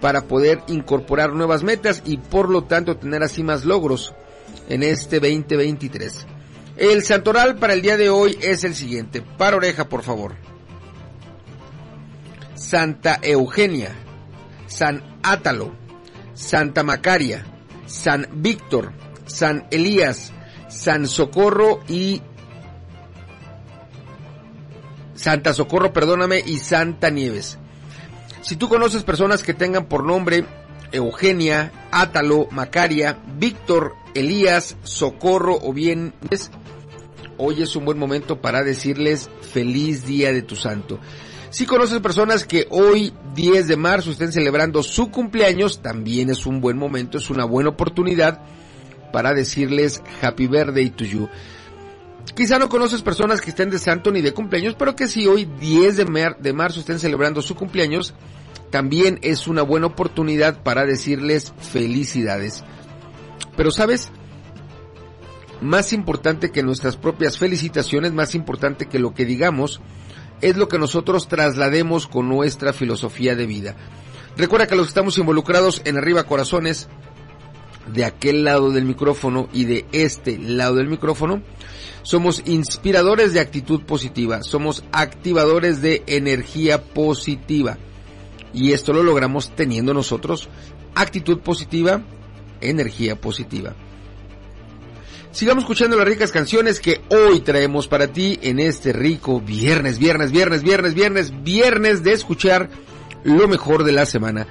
para 0.00 0.22
poder 0.22 0.60
incorporar 0.68 1.32
nuevas 1.32 1.62
metas 1.62 2.02
y 2.04 2.18
por 2.18 2.50
lo 2.50 2.64
tanto 2.64 2.96
tener 2.96 3.22
así 3.22 3.42
más 3.42 3.64
logros 3.64 4.14
en 4.68 4.82
este 4.82 5.20
2023. 5.20 6.26
El 6.76 7.02
santoral 7.02 7.56
para 7.56 7.72
el 7.72 7.82
día 7.82 7.96
de 7.96 8.10
hoy 8.10 8.36
es 8.42 8.64
el 8.64 8.74
siguiente. 8.74 9.22
Para 9.22 9.56
oreja, 9.56 9.88
por 9.88 10.02
favor. 10.02 10.34
Santa 12.54 13.18
Eugenia, 13.22 13.94
San 14.66 15.02
Átalo, 15.22 15.72
Santa 16.34 16.82
Macaria, 16.82 17.46
San 17.86 18.28
Víctor, 18.34 18.92
San 19.26 19.66
Elías, 19.70 20.32
San 20.76 21.06
Socorro 21.08 21.80
y 21.88 22.20
Santa 25.14 25.54
Socorro, 25.54 25.92
perdóname, 25.92 26.42
y 26.44 26.58
Santa 26.58 27.08
Nieves. 27.10 27.58
Si 28.42 28.56
tú 28.56 28.68
conoces 28.68 29.02
personas 29.02 29.42
que 29.42 29.54
tengan 29.54 29.86
por 29.86 30.04
nombre 30.04 30.44
Eugenia, 30.92 31.72
Átalo, 31.90 32.46
Macaria, 32.50 33.18
Víctor, 33.38 33.94
Elías, 34.14 34.76
Socorro 34.82 35.58
o 35.60 35.72
bien 35.72 36.12
hoy 37.38 37.62
es 37.62 37.74
un 37.74 37.84
buen 37.84 37.98
momento 37.98 38.40
para 38.40 38.62
decirles 38.62 39.30
feliz 39.40 40.06
día 40.06 40.32
de 40.32 40.42
tu 40.42 40.56
santo. 40.56 41.00
Si 41.50 41.64
conoces 41.64 42.00
personas 42.00 42.44
que 42.44 42.66
hoy 42.70 43.14
10 43.34 43.66
de 43.66 43.76
marzo 43.76 44.10
estén 44.10 44.30
celebrando 44.30 44.82
su 44.82 45.10
cumpleaños, 45.10 45.80
también 45.80 46.28
es 46.28 46.44
un 46.44 46.60
buen 46.60 46.76
momento, 46.76 47.18
es 47.18 47.30
una 47.30 47.46
buena 47.46 47.70
oportunidad 47.70 48.42
para 49.12 49.34
decirles 49.34 50.02
Happy 50.20 50.46
Birthday 50.46 50.90
to 50.90 51.04
you. 51.04 51.28
Quizá 52.34 52.58
no 52.58 52.68
conoces 52.68 53.02
personas 53.02 53.40
que 53.40 53.50
estén 53.50 53.70
de 53.70 53.78
santo 53.78 54.10
ni 54.10 54.20
de 54.20 54.34
cumpleaños, 54.34 54.74
pero 54.78 54.94
que 54.94 55.08
si 55.08 55.26
hoy 55.26 55.44
10 55.44 55.96
de, 55.96 56.34
de 56.38 56.52
marzo 56.52 56.80
estén 56.80 56.98
celebrando 56.98 57.40
su 57.40 57.54
cumpleaños, 57.54 58.14
también 58.70 59.18
es 59.22 59.46
una 59.46 59.62
buena 59.62 59.86
oportunidad 59.86 60.62
para 60.62 60.84
decirles 60.84 61.54
felicidades. 61.58 62.64
Pero 63.56 63.70
sabes, 63.70 64.10
más 65.60 65.92
importante 65.92 66.50
que 66.50 66.62
nuestras 66.62 66.96
propias 66.96 67.38
felicitaciones, 67.38 68.12
más 68.12 68.34
importante 68.34 68.86
que 68.86 68.98
lo 68.98 69.14
que 69.14 69.24
digamos, 69.24 69.80
es 70.40 70.56
lo 70.56 70.68
que 70.68 70.78
nosotros 70.78 71.28
traslademos 71.28 72.06
con 72.06 72.28
nuestra 72.28 72.72
filosofía 72.72 73.34
de 73.34 73.46
vida. 73.46 73.76
Recuerda 74.36 74.66
que 74.66 74.76
los 74.76 74.86
que 74.86 74.90
estamos 74.90 75.16
involucrados 75.16 75.80
en 75.84 75.96
Arriba 75.96 76.24
Corazones, 76.24 76.88
de 77.92 78.04
aquel 78.04 78.44
lado 78.44 78.70
del 78.70 78.84
micrófono 78.84 79.48
y 79.52 79.64
de 79.64 79.84
este 79.92 80.38
lado 80.38 80.76
del 80.76 80.88
micrófono, 80.88 81.42
somos 82.02 82.42
inspiradores 82.46 83.32
de 83.32 83.40
actitud 83.40 83.82
positiva, 83.82 84.42
somos 84.42 84.84
activadores 84.92 85.82
de 85.82 86.02
energía 86.06 86.82
positiva. 86.82 87.78
Y 88.54 88.72
esto 88.72 88.92
lo 88.92 89.02
logramos 89.02 89.54
teniendo 89.54 89.92
nosotros 89.92 90.48
actitud 90.94 91.40
positiva, 91.40 92.02
energía 92.60 93.20
positiva. 93.20 93.74
Sigamos 95.32 95.64
escuchando 95.64 95.98
las 95.98 96.08
ricas 96.08 96.32
canciones 96.32 96.80
que 96.80 97.02
hoy 97.10 97.40
traemos 97.40 97.88
para 97.88 98.06
ti 98.08 98.38
en 98.40 98.58
este 98.58 98.94
rico 98.94 99.40
viernes, 99.40 99.98
viernes, 99.98 100.32
viernes, 100.32 100.62
viernes, 100.62 100.94
viernes, 100.94 101.42
viernes 101.42 102.02
de 102.02 102.12
escuchar 102.12 102.70
lo 103.22 103.46
mejor 103.46 103.84
de 103.84 103.92
la 103.92 104.06
semana. 104.06 104.46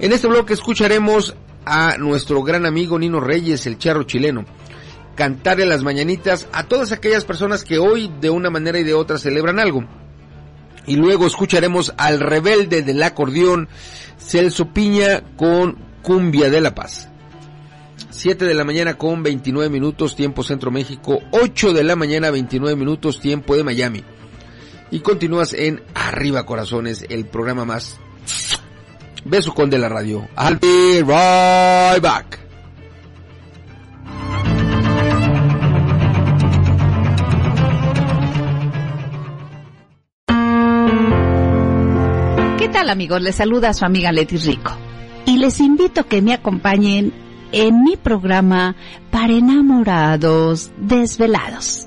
En 0.00 0.12
este 0.12 0.26
bloque 0.26 0.54
escucharemos 0.54 1.36
a 1.64 1.96
nuestro 1.98 2.42
gran 2.42 2.66
amigo 2.66 2.98
Nino 2.98 3.20
Reyes, 3.20 3.66
el 3.66 3.78
charro 3.78 4.04
chileno, 4.04 4.44
cantarle 5.14 5.66
las 5.66 5.82
mañanitas 5.82 6.46
a 6.52 6.64
todas 6.64 6.92
aquellas 6.92 7.24
personas 7.24 7.64
que 7.64 7.78
hoy 7.78 8.10
de 8.20 8.30
una 8.30 8.50
manera 8.50 8.78
y 8.78 8.84
de 8.84 8.94
otra 8.94 9.18
celebran 9.18 9.58
algo. 9.58 9.84
Y 10.86 10.96
luego 10.96 11.26
escucharemos 11.26 11.94
al 11.96 12.20
rebelde 12.20 12.82
del 12.82 13.02
acordeón, 13.02 13.68
Celso 14.18 14.72
Piña, 14.72 15.22
con 15.36 15.78
Cumbia 16.02 16.50
de 16.50 16.60
la 16.60 16.74
Paz. 16.74 17.08
7 18.10 18.44
de 18.44 18.54
la 18.54 18.64
mañana 18.64 18.94
con 18.94 19.22
29 19.22 19.70
minutos 19.70 20.14
tiempo 20.14 20.42
Centro 20.42 20.70
México, 20.70 21.20
8 21.32 21.72
de 21.72 21.84
la 21.84 21.96
mañana 21.96 22.30
29 22.30 22.76
minutos 22.76 23.20
tiempo 23.20 23.56
de 23.56 23.64
Miami. 23.64 24.04
Y 24.90 25.00
continúas 25.00 25.52
en 25.52 25.82
Arriba 25.94 26.46
Corazones, 26.46 27.04
el 27.08 27.26
programa 27.26 27.64
más 27.64 27.98
beso 29.24 29.54
con 29.54 29.70
de 29.70 29.78
la 29.78 29.88
radio. 29.88 30.28
I'll 30.36 30.58
be 30.58 31.02
right 31.02 32.02
back. 32.02 32.40
¿Qué 42.58 42.68
tal 42.68 42.90
amigos? 42.90 43.20
Les 43.22 43.34
saluda 43.34 43.72
su 43.74 43.84
amiga 43.84 44.12
Leti 44.12 44.36
Rico. 44.36 44.72
Y 45.26 45.38
les 45.38 45.60
invito 45.60 46.02
a 46.02 46.04
que 46.04 46.20
me 46.20 46.34
acompañen 46.34 47.12
en 47.52 47.82
mi 47.82 47.96
programa 47.96 48.76
para 49.10 49.32
enamorados 49.32 50.70
desvelados. 50.76 51.86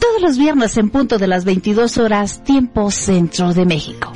Todos 0.00 0.22
los 0.22 0.38
viernes 0.38 0.76
en 0.76 0.90
punto 0.90 1.18
de 1.18 1.26
las 1.26 1.44
22 1.44 1.98
horas 1.98 2.42
tiempo 2.44 2.90
centro 2.90 3.52
de 3.52 3.66
México. 3.66 4.12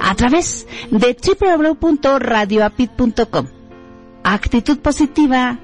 A 0.00 0.14
través 0.14 0.66
de 0.90 1.16
www.radioapit.com. 1.80 3.46
Actitud 4.22 4.78
positiva 4.78 5.58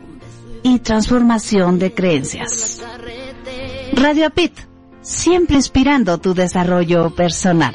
y 0.62 0.78
transformación 0.80 1.78
de 1.78 1.92
creencias. 1.92 2.82
Radio 3.92 4.26
Apit, 4.26 4.52
siempre 5.00 5.56
inspirando 5.56 6.18
tu 6.18 6.34
desarrollo 6.34 7.14
personal. 7.14 7.74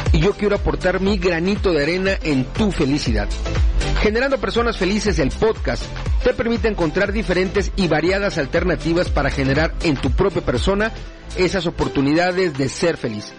Y 0.13 0.19
yo 0.19 0.33
quiero 0.33 0.55
aportar 0.55 0.99
mi 0.99 1.17
granito 1.17 1.71
de 1.71 1.83
arena 1.83 2.11
en 2.21 2.45
tu 2.45 2.71
felicidad. 2.71 3.29
Generando 4.01 4.39
Personas 4.39 4.77
Felices, 4.77 5.19
el 5.19 5.29
podcast, 5.29 5.83
te 6.23 6.33
permite 6.33 6.67
encontrar 6.67 7.11
diferentes 7.11 7.71
y 7.75 7.87
variadas 7.87 8.37
alternativas 8.37 9.09
para 9.09 9.29
generar 9.29 9.73
en 9.83 9.95
tu 9.95 10.11
propia 10.11 10.41
persona 10.41 10.91
esas 11.37 11.67
oportunidades 11.67 12.57
de 12.57 12.67
ser 12.67 12.97
feliz. 12.97 13.31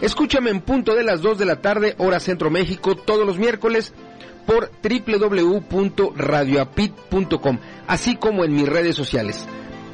Escúchame 0.00 0.50
en 0.50 0.60
punto 0.60 0.94
de 0.94 1.04
las 1.04 1.22
2 1.22 1.38
de 1.38 1.44
la 1.44 1.60
tarde, 1.60 1.94
hora 1.98 2.20
Centro 2.20 2.50
México, 2.50 2.94
todos 2.94 3.26
los 3.26 3.38
miércoles 3.38 3.92
por 4.46 4.70
www.radioapit.com, 4.82 7.58
así 7.86 8.16
como 8.16 8.44
en 8.44 8.54
mis 8.54 8.68
redes 8.68 8.96
sociales. 8.96 9.46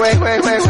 wait, 0.00 0.18
wait, 0.18 0.42
wait. 0.42 0.69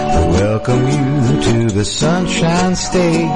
Welcome 0.13 0.87
you 0.89 1.41
to 1.41 1.73
the 1.73 1.85
Sunshine 1.85 2.75
State. 2.75 3.31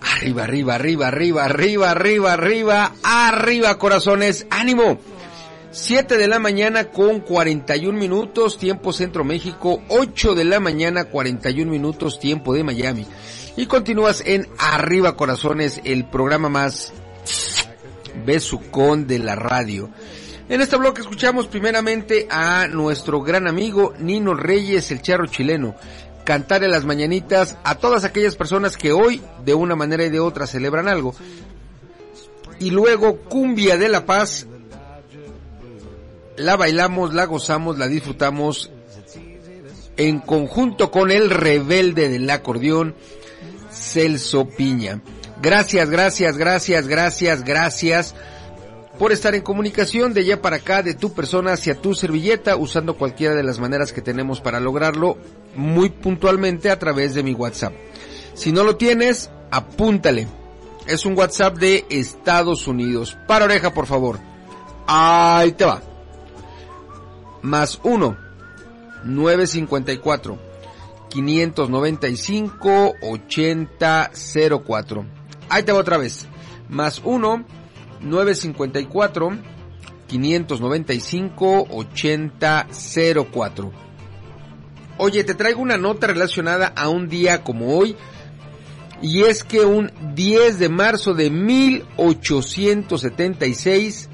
Arriba, 0.00 0.44
arriba, 0.44 0.76
arriba, 0.76 1.06
arriba, 1.08 1.44
arriba, 1.44 1.90
arriba, 1.90 2.32
arriba, 2.32 2.92
arriba, 3.02 3.78
corazones, 3.78 4.46
ánimo. 4.50 5.00
7 5.72 6.16
de 6.18 6.28
la 6.28 6.38
mañana 6.38 6.84
con 6.90 7.20
41 7.20 7.98
minutos, 7.98 8.58
tiempo 8.58 8.92
Centro 8.92 9.24
México, 9.24 9.82
8 9.88 10.34
de 10.36 10.44
la 10.44 10.60
mañana 10.60 11.06
41 11.06 11.70
minutos, 11.70 12.20
tiempo 12.20 12.54
de 12.54 12.62
Miami. 12.62 13.04
Y 13.56 13.66
continúas 13.66 14.22
en 14.24 14.46
Arriba 14.58 15.16
Corazones, 15.16 15.80
el 15.84 16.04
programa 16.04 16.48
más 16.48 16.92
besucón 18.24 19.06
de 19.06 19.18
la 19.18 19.34
radio. 19.34 19.90
En 20.52 20.60
este 20.60 20.76
bloque 20.76 21.00
escuchamos 21.00 21.46
primeramente 21.46 22.26
a 22.28 22.66
nuestro 22.66 23.22
gran 23.22 23.48
amigo 23.48 23.94
Nino 23.98 24.34
Reyes, 24.34 24.90
el 24.90 25.00
charro 25.00 25.24
chileno, 25.24 25.74
cantarle 26.24 26.68
las 26.68 26.84
mañanitas 26.84 27.56
a 27.64 27.76
todas 27.76 28.04
aquellas 28.04 28.36
personas 28.36 28.76
que 28.76 28.92
hoy, 28.92 29.22
de 29.46 29.54
una 29.54 29.76
manera 29.76 30.04
y 30.04 30.10
de 30.10 30.20
otra, 30.20 30.46
celebran 30.46 30.88
algo. 30.88 31.14
Y 32.58 32.68
luego 32.68 33.16
Cumbia 33.16 33.78
de 33.78 33.88
la 33.88 34.04
Paz, 34.04 34.46
la 36.36 36.56
bailamos, 36.56 37.14
la 37.14 37.24
gozamos, 37.24 37.78
la 37.78 37.88
disfrutamos 37.88 38.70
en 39.96 40.18
conjunto 40.18 40.90
con 40.90 41.10
el 41.10 41.30
rebelde 41.30 42.10
del 42.10 42.28
acordeón, 42.28 42.94
Celso 43.70 44.50
Piña. 44.50 45.00
Gracias, 45.40 45.88
gracias, 45.88 46.36
gracias, 46.36 46.88
gracias, 46.88 47.42
gracias 47.42 48.14
por 48.98 49.12
estar 49.12 49.34
en 49.34 49.42
comunicación 49.42 50.12
de 50.12 50.20
allá 50.20 50.42
para 50.42 50.56
acá, 50.56 50.82
de 50.82 50.94
tu 50.94 51.12
persona 51.12 51.52
hacia 51.52 51.80
tu 51.80 51.94
servilleta, 51.94 52.56
usando 52.56 52.96
cualquiera 52.96 53.34
de 53.34 53.42
las 53.42 53.58
maneras 53.58 53.92
que 53.92 54.02
tenemos 54.02 54.40
para 54.40 54.60
lograrlo 54.60 55.16
muy 55.56 55.90
puntualmente 55.90 56.70
a 56.70 56.78
través 56.78 57.14
de 57.14 57.22
mi 57.22 57.34
WhatsApp. 57.34 57.72
Si 58.34 58.52
no 58.52 58.64
lo 58.64 58.76
tienes, 58.76 59.30
apúntale. 59.50 60.26
Es 60.86 61.06
un 61.06 61.16
WhatsApp 61.16 61.56
de 61.56 61.86
Estados 61.90 62.66
Unidos. 62.66 63.16
Para 63.26 63.44
oreja, 63.44 63.72
por 63.72 63.86
favor. 63.86 64.18
Ahí 64.86 65.52
te 65.52 65.64
va. 65.64 65.80
Más 67.42 67.80
1 67.82 68.16
954 69.04 70.38
595 71.08 72.94
8004. 73.00 75.06
Ahí 75.48 75.62
te 75.62 75.72
va 75.72 75.78
otra 75.78 75.98
vez. 75.98 76.26
Más 76.68 77.00
1 77.04 77.44
954 78.02 79.38
595 80.08 81.66
8004. 81.70 83.72
Oye, 84.98 85.24
te 85.24 85.34
traigo 85.34 85.62
una 85.62 85.78
nota 85.78 86.06
relacionada 86.06 86.72
a 86.76 86.88
un 86.88 87.08
día 87.08 87.42
como 87.42 87.76
hoy. 87.76 87.96
Y 89.00 89.22
es 89.22 89.42
que 89.42 89.64
un 89.64 89.90
10 90.14 90.60
de 90.60 90.68
marzo 90.68 91.14
de 91.14 91.30
1876, 91.30 94.10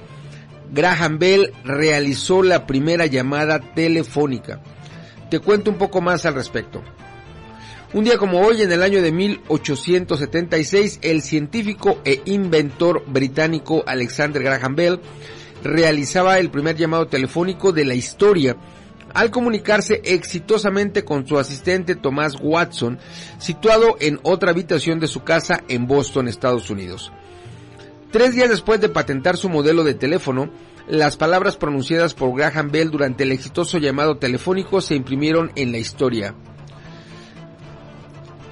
Graham 0.73 1.19
Bell 1.19 1.53
realizó 1.65 2.43
la 2.43 2.67
primera 2.67 3.05
llamada 3.07 3.61
telefónica. 3.61 4.63
Te 5.31 5.41
cuento 5.41 5.71
un 5.71 5.77
poco 5.77 6.01
más 6.01 6.25
al 6.25 6.33
respecto. 6.35 6.83
Un 7.95 8.05
día 8.05 8.19
como 8.19 8.43
hoy, 8.43 8.61
en 8.61 8.71
el 8.71 8.83
año 8.83 9.01
de 9.01 9.11
1876, 9.13 10.99
el 11.01 11.23
científico 11.23 12.03
e 12.05 12.21
inventor 12.27 13.03
británico 13.07 13.83
Alexander 13.87 14.43
Graham 14.43 14.77
Bell 14.77 15.01
realizaba 15.65 16.39
el 16.39 16.51
primer 16.51 16.77
llamado 16.77 17.07
telefónico 17.07 17.73
de 17.73 17.87
la 17.87 17.95
historia 17.95 18.59
al 19.15 19.31
comunicarse 19.31 20.03
exitosamente 20.05 21.03
con 21.03 21.27
su 21.27 21.39
asistente 21.39 21.97
Thomas 21.97 22.37
Watson, 22.39 22.99
situado 23.39 23.97
en 24.01 24.21
otra 24.23 24.51
habitación 24.51 25.01
de 25.01 25.09
su 25.09 25.25
casa 25.25 25.65
en 25.69 25.87
Boston, 25.87 26.29
Estados 26.29 26.69
Unidos. 26.69 27.11
Tres 28.11 28.35
días 28.35 28.51
después 28.51 28.83
de 28.83 28.91
patentar 28.91 29.39
su 29.39 29.49
modelo 29.49 29.83
de 29.83 29.95
teléfono, 29.95 30.51
las 30.89 31.17
palabras 31.17 31.57
pronunciadas 31.57 32.13
por 32.13 32.37
Graham 32.37 32.71
Bell 32.71 32.91
durante 32.91 33.25
el 33.25 33.33
exitoso 33.33 33.79
llamado 33.79 34.19
telefónico 34.19 34.83
se 34.83 34.95
imprimieron 34.95 35.53
en 35.55 35.73
la 35.73 35.79
historia. 35.79 36.35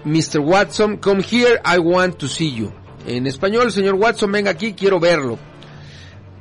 Mr. 0.06 0.38
Watson, 0.38 0.98
come 0.98 1.20
here, 1.20 1.60
I 1.64 1.80
want 1.80 2.18
to 2.18 2.28
see 2.28 2.52
you. 2.52 2.72
En 3.08 3.26
español, 3.26 3.72
señor 3.72 3.96
Watson, 3.96 4.30
venga 4.30 4.52
aquí, 4.52 4.72
quiero 4.72 5.00
verlo. 5.00 5.36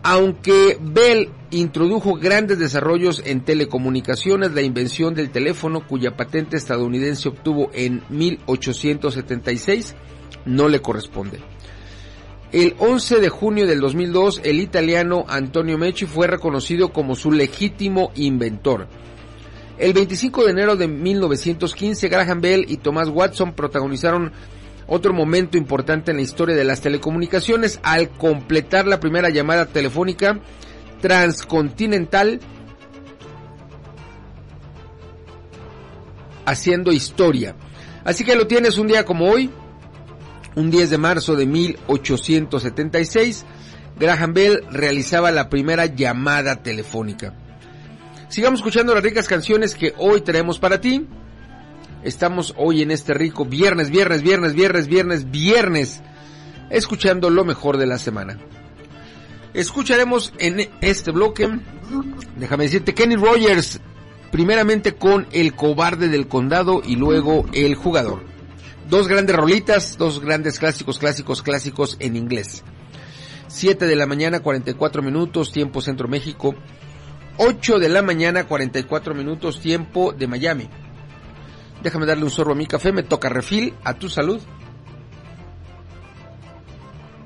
Aunque 0.03 0.77
Bell 0.79 1.31
introdujo 1.49 2.13
grandes 2.13 2.59
desarrollos 2.59 3.23
en 3.25 3.43
telecomunicaciones, 3.43 4.53
la 4.53 4.61
invención 4.61 5.15
del 5.15 5.31
teléfono, 5.31 5.87
cuya 5.87 6.15
patente 6.15 6.57
estadounidense 6.57 7.29
obtuvo 7.29 7.71
en 7.73 8.03
1876, 8.09 9.95
no 10.45 10.69
le 10.69 10.83
corresponde. 10.83 11.39
El 12.51 12.75
11 12.77 13.19
de 13.19 13.29
junio 13.29 13.65
del 13.65 13.79
2002, 13.79 14.41
el 14.43 14.59
italiano 14.59 15.25
Antonio 15.27 15.79
Mecci 15.79 16.05
fue 16.05 16.27
reconocido 16.27 16.93
como 16.93 17.15
su 17.15 17.31
legítimo 17.31 18.11
inventor. 18.13 18.87
El 19.77 19.93
25 19.93 20.45
de 20.45 20.51
enero 20.51 20.75
de 20.75 20.87
1915, 20.87 22.07
Graham 22.07 22.41
Bell 22.41 22.65
y 22.67 22.77
Thomas 22.77 23.09
Watson 23.09 23.53
protagonizaron 23.53 24.31
otro 24.87 25.13
momento 25.13 25.57
importante 25.57 26.11
en 26.11 26.17
la 26.17 26.23
historia 26.23 26.55
de 26.55 26.63
las 26.63 26.81
telecomunicaciones 26.81 27.79
al 27.83 28.09
completar 28.09 28.87
la 28.87 28.99
primera 28.99 29.29
llamada 29.29 29.65
telefónica 29.65 30.39
transcontinental 31.01 32.39
haciendo 36.45 36.91
historia. 36.91 37.55
Así 38.03 38.23
que 38.23 38.35
lo 38.35 38.47
tienes 38.47 38.77
un 38.77 38.87
día 38.87 39.03
como 39.03 39.29
hoy, 39.29 39.49
un 40.55 40.69
10 40.71 40.89
de 40.91 40.97
marzo 40.97 41.35
de 41.35 41.47
1876, 41.47 43.45
Graham 43.99 44.33
Bell 44.33 44.63
realizaba 44.71 45.31
la 45.31 45.49
primera 45.49 45.87
llamada 45.87 46.61
telefónica. 46.63 47.33
Sigamos 48.27 48.59
escuchando 48.59 48.93
las 48.93 49.03
ricas 49.03 49.27
canciones 49.27 49.75
que 49.75 49.93
hoy 49.97 50.21
traemos 50.21 50.59
para 50.59 50.81
ti. 50.81 51.05
Estamos 52.03 52.53
hoy 52.57 52.81
en 52.81 52.91
este 52.91 53.13
rico 53.13 53.45
viernes, 53.45 53.89
viernes, 53.89 54.23
viernes, 54.23 54.53
viernes, 54.53 54.87
viernes, 54.87 55.31
viernes, 55.31 56.01
escuchando 56.69 57.29
lo 57.29 57.45
mejor 57.45 57.77
de 57.77 57.85
la 57.85 57.97
semana. 57.97 58.37
Escucharemos 59.53 60.33
en 60.39 60.69
este 60.81 61.11
bloque, 61.11 61.49
déjame 62.35 62.65
decirte, 62.65 62.93
Kenny 62.93 63.15
Rogers, 63.15 63.79
primeramente 64.31 64.95
con 64.95 65.27
El 65.31 65.55
cobarde 65.55 66.09
del 66.09 66.27
condado 66.27 66.81
y 66.83 66.95
luego 66.95 67.45
El 67.53 67.75
jugador. 67.75 68.23
Dos 68.89 69.07
grandes 69.07 69.35
rolitas, 69.35 69.97
dos 69.97 70.19
grandes 70.19 70.59
clásicos, 70.59 70.99
clásicos, 70.99 71.41
clásicos 71.41 71.95
en 71.99 72.15
inglés. 72.15 72.63
7 73.47 73.85
de 73.85 73.95
la 73.95 74.05
mañana, 74.05 74.41
44 74.41 75.01
minutos, 75.01 75.51
tiempo 75.51 75.79
Centro 75.79 76.07
México. 76.07 76.55
8 77.37 77.79
de 77.79 77.89
la 77.89 78.01
mañana, 78.01 78.45
44 78.45 79.13
minutos, 79.13 79.59
tiempo 79.59 80.13
de 80.13 80.27
Miami. 80.27 80.69
Déjame 81.83 82.05
darle 82.05 82.23
un 82.23 82.29
sorbo 82.29 82.53
a 82.53 82.55
mi 82.55 82.65
café, 82.65 82.91
me 82.91 83.03
toca 83.03 83.29
refil, 83.29 83.73
a 83.83 83.93
tu 83.93 84.09
salud. 84.09 84.41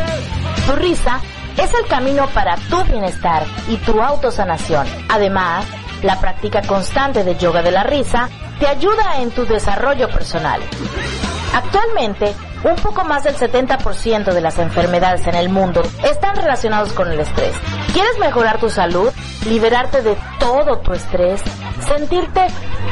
Tu 0.66 0.72
risa 0.74 1.20
es 1.58 1.74
el 1.74 1.86
camino 1.88 2.28
para 2.28 2.56
tu 2.70 2.84
bienestar 2.84 3.44
y 3.68 3.78
tu 3.78 4.02
autosanación. 4.02 4.88
Además, 5.10 5.66
la 6.04 6.20
práctica 6.20 6.62
constante 6.62 7.24
de 7.24 7.36
yoga 7.38 7.62
de 7.62 7.72
la 7.72 7.84
risa 7.84 8.30
te 8.60 8.68
ayuda 8.68 9.20
en 9.20 9.32
tu 9.32 9.46
desarrollo 9.46 10.10
personal. 10.10 10.62
Actualmente, 11.54 12.34
un 12.64 12.76
poco 12.76 13.04
más 13.04 13.24
del 13.24 13.36
70% 13.36 14.34
de 14.34 14.42
las 14.42 14.58
enfermedades 14.60 15.26
en 15.28 15.36
el 15.36 15.50
mundo 15.50 15.82
están 16.04 16.36
relacionados 16.36 16.94
con 16.94 17.12
el 17.12 17.20
estrés. 17.20 17.54
¿Quieres 17.94 18.18
mejorar 18.20 18.60
tu 18.60 18.70
salud? 18.70 19.12
¿Liberarte 19.48 20.02
de 20.02 20.16
todo 20.40 20.80
tu 20.80 20.94
estrés? 20.94 21.42
¿Sentirte 21.88 22.48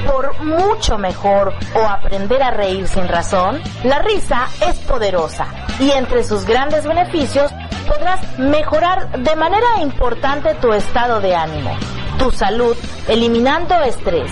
por 0.05 0.43
mucho 0.43 0.97
mejor 0.97 1.53
o 1.75 1.87
aprender 1.87 2.41
a 2.41 2.51
reír 2.51 2.87
sin 2.87 3.07
razón? 3.07 3.61
La 3.83 3.99
risa 3.99 4.47
es 4.67 4.77
poderosa 4.79 5.47
y 5.79 5.91
entre 5.91 6.23
sus 6.23 6.45
grandes 6.45 6.85
beneficios 6.85 7.51
podrás 7.87 8.19
mejorar 8.37 9.11
de 9.19 9.35
manera 9.35 9.81
importante 9.81 10.55
tu 10.55 10.73
estado 10.73 11.21
de 11.21 11.35
ánimo, 11.35 11.75
tu 12.17 12.31
salud, 12.31 12.75
eliminando 13.07 13.75
estrés 13.81 14.31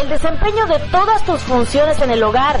el 0.00 0.08
desempeño 0.10 0.66
de 0.66 0.78
todas 0.90 1.24
tus 1.24 1.40
funciones 1.42 2.00
en 2.02 2.10
el 2.10 2.22
hogar, 2.22 2.60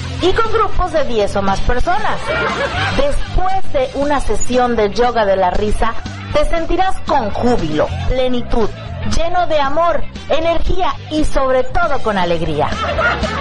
y 0.21 0.31
con 0.33 0.51
grupos 0.51 0.91
de 0.91 1.05
10 1.05 1.35
o 1.37 1.41
más 1.41 1.59
personas. 1.61 2.19
Después 2.97 3.73
de 3.73 3.89
una 3.95 4.19
sesión 4.19 4.75
de 4.75 4.93
yoga 4.93 5.25
de 5.25 5.35
la 5.35 5.49
risa, 5.51 5.93
te 6.33 6.45
sentirás 6.45 6.99
con 7.01 7.29
júbilo, 7.31 7.87
plenitud, 8.07 8.69
lleno 9.17 9.45
de 9.47 9.59
amor, 9.59 10.01
energía 10.29 10.93
y 11.09 11.25
sobre 11.25 11.63
todo 11.63 11.99
con 12.03 12.17
alegría. 12.17 12.69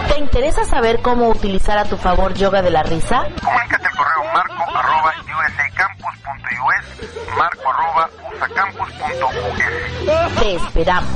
¿Te 0.08 0.18
interesa 0.18 0.64
saber 0.64 1.00
cómo 1.02 1.28
utilizar 1.28 1.78
a 1.78 1.84
tu 1.84 1.96
favor 1.96 2.34
yoga 2.34 2.62
de 2.62 2.70
la 2.70 2.82
risa? 2.82 3.26
Comunícate 3.42 3.86
al 3.86 3.96
correo 3.96 4.24
marco 4.32 4.64
arroba 4.76 5.14
usacampus.us, 5.46 7.36
marco 7.36 7.68
arroba 7.68 8.10
usacampus.us. 8.34 10.40
Te 10.40 10.56
esperamos. 10.56 11.10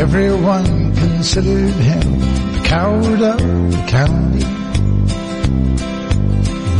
Everyone 0.00 0.94
considered 0.94 1.74
him 1.74 2.20
the 2.52 2.62
coward 2.64 3.20
of 3.20 3.38
the 3.72 3.84
county. 3.88 4.44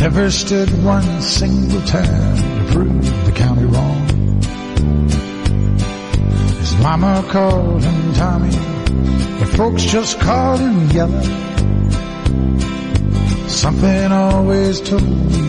Never 0.00 0.30
stood 0.30 0.70
one 0.84 1.20
single 1.20 1.82
time 1.82 2.36
to 2.36 2.72
prove 2.72 3.26
the 3.26 3.32
county 3.32 3.64
wrong. 3.64 4.06
His 6.60 6.76
mama 6.76 7.24
called 7.28 7.82
him 7.82 8.12
Tommy, 8.14 8.56
but 9.40 9.48
folks 9.48 9.82
just 9.82 10.20
called 10.20 10.60
him 10.60 10.88
Yellow. 10.90 11.22
Something 13.48 14.12
always 14.12 14.80
told 14.80 15.02
me 15.02 15.42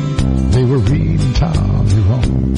they 0.49 0.65
were 0.65 0.80
reading 0.80 1.34
Tommy 1.34 2.01
wrong. 2.01 2.53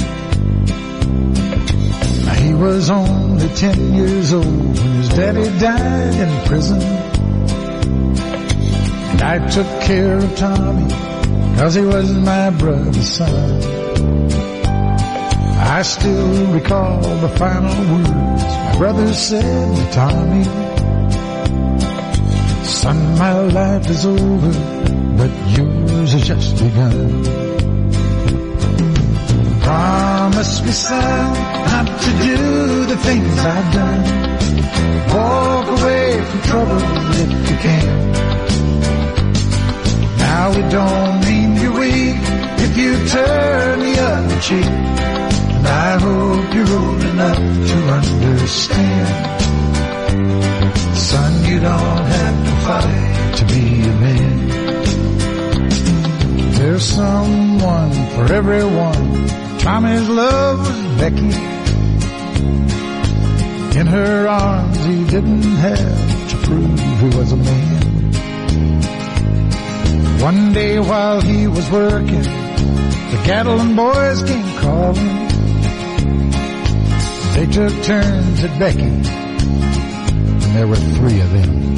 Now 2.26 2.34
he 2.36 2.53
was 2.53 2.89
only 2.89 3.49
ten 3.49 3.93
years 3.93 4.34
old 4.34 4.78
daddy 5.16 5.59
died 5.59 6.16
in 6.16 6.47
prison. 6.47 6.82
And 9.12 9.22
I 9.22 9.47
took 9.49 9.68
care 9.82 10.18
of 10.18 10.36
Tommy, 10.36 10.89
cause 11.57 11.76
he 11.76 11.82
was 11.82 12.12
my 12.14 12.49
brother's 12.51 13.09
son. 13.18 13.62
I 15.57 15.82
still 15.84 16.53
recall 16.53 17.01
the 17.01 17.30
final 17.30 17.95
words 17.95 18.09
my 18.09 18.78
brother 18.78 19.14
said 19.14 19.76
to 19.76 19.91
Tommy. 19.91 20.43
Son, 22.66 23.18
my 23.18 23.34
life 23.41 23.89
is 23.89 24.05
over, 24.05 24.51
but 25.18 25.32
yours 25.57 26.14
has 26.14 26.28
just 26.28 26.55
begun. 26.57 27.24
Promise 29.62 30.62
me, 30.66 30.72
son, 30.72 31.34
not 31.72 32.01
to 32.01 32.12
do 32.28 32.86
the 32.86 32.97
things 32.97 33.39
I've 33.39 33.74
done. 33.74 34.31
Walk 35.14 35.68
away 35.78 36.22
from 36.28 36.42
trouble 36.50 36.82
if 37.24 37.32
you 37.50 37.58
can. 37.58 38.12
Now 40.18 40.52
it 40.52 40.68
don't 40.72 41.20
mean 41.26 41.56
you're 41.62 41.78
weak 41.80 42.22
if 42.66 42.78
you 42.78 42.92
turn 43.08 43.80
the 43.80 43.96
other 44.00 44.40
cheek. 44.42 44.66
And 44.66 45.68
I 45.68 46.00
hope 46.00 46.54
you're 46.56 46.74
old 46.80 47.04
enough 47.04 47.38
to 47.72 47.78
understand. 48.00 49.08
Son, 50.98 51.32
you 51.46 51.60
don't 51.60 52.06
have 52.16 52.38
to 52.48 52.54
fight 52.66 53.36
to 53.38 53.44
be 53.46 53.66
a 53.82 53.94
man. 54.06 54.38
There's 56.54 56.86
someone 56.86 57.92
for 58.14 58.26
everyone. 58.34 59.28
Tommy's 59.60 60.08
love 60.10 60.60
was 60.60 60.82
Becky. 61.00 61.61
In 63.82 63.88
her 63.88 64.28
arms 64.28 64.78
he 64.86 65.06
didn't 65.06 65.42
have 65.42 66.30
to 66.30 66.38
prove 66.46 66.80
he 66.80 67.18
was 67.18 67.32
a 67.32 67.36
man. 67.36 68.12
One 70.22 70.54
day 70.54 70.78
while 70.78 71.20
he 71.20 71.48
was 71.48 71.68
working, 71.72 72.22
the 72.22 73.22
cattle 73.26 73.60
and 73.60 73.76
boys 73.76 74.22
came 74.22 74.58
calling. 74.60 75.28
They 77.34 77.48
took 77.48 77.74
turns 77.82 78.44
at 78.44 78.60
Becky, 78.60 78.84
and 78.84 80.56
there 80.56 80.68
were 80.68 80.76
three 80.76 81.20
of 81.20 81.32
them. 81.32 81.76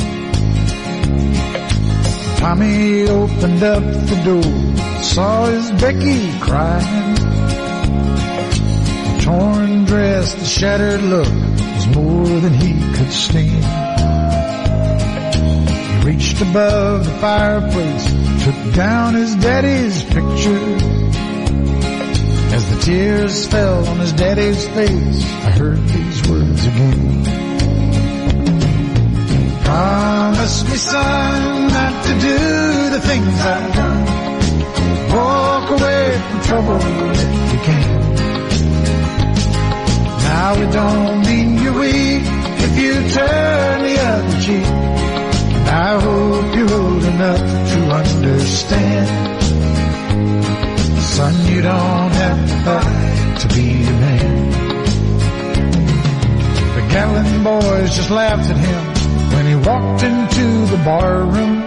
Tommy 2.39 3.08
opened 3.08 3.64
up 3.64 3.84
the 4.12 4.22
door, 4.26 5.04
saw 5.04 5.45
his 5.45 5.72
Becky 5.80 6.38
crying. 6.41 7.16
The 9.06 9.22
torn 9.24 9.86
dress, 9.86 10.34
the 10.34 10.43
shattered 10.43 11.01
look 11.04 11.53
more 11.96 12.39
than 12.39 12.54
he 12.54 12.74
could 12.96 13.12
stand. 13.12 13.64
He 15.89 16.10
reached 16.10 16.41
above 16.41 17.06
the 17.06 17.12
fireplace, 17.20 18.06
took 18.44 18.74
down 18.74 19.14
his 19.16 19.36
daddy's 19.36 20.04
picture. 20.04 21.14
As 22.56 22.70
the 22.70 22.82
tears 22.82 23.48
fell 23.48 23.88
on 23.88 24.00
his 24.00 24.14
daddy's 24.14 24.68
face, 24.70 25.24
I 25.24 25.52
heard 25.52 25.88
these 25.88 26.30
words 26.30 26.66
again. 26.66 27.24
Promise 29.64 30.64
me, 30.70 30.76
son, 30.76 31.68
not 31.68 32.04
to 32.06 32.14
do 32.14 32.89
the 32.91 33.02
things 33.02 33.39
I've 33.39 33.74
done. 33.74 34.06
Walk 35.16 35.70
away 35.72 36.22
from 36.30 36.41
trouble 36.41 36.80
if 36.82 37.54
you 37.54 37.60
can. 37.60 37.93
Now 40.36 40.53
it 40.63 40.71
don't 40.71 41.21
mean 41.27 41.49
you're 41.61 41.79
weak 41.79 42.23
if 42.65 42.73
you 42.84 42.93
turn 43.17 43.75
the 43.88 43.95
other 44.11 44.38
cheek. 44.45 44.67
I 45.86 45.89
hope 46.05 46.55
you're 46.57 46.73
old 46.81 47.03
enough 47.13 47.43
to 47.71 47.79
understand. 48.01 49.07
Son, 51.15 51.34
you 51.51 51.61
don't 51.61 52.13
have 52.23 52.39
to 52.49 52.55
fight 52.65 53.38
to 53.41 53.47
be 53.55 53.67
a 53.93 53.95
man. 54.03 54.31
The 56.77 56.84
Gatlin 56.93 57.43
boys 57.43 57.95
just 57.95 58.09
laughed 58.09 58.49
at 58.49 58.57
him 58.67 58.84
when 59.34 59.45
he 59.51 59.55
walked 59.69 60.01
into 60.01 60.47
the 60.73 60.79
bar 60.84 61.15
room. 61.34 61.57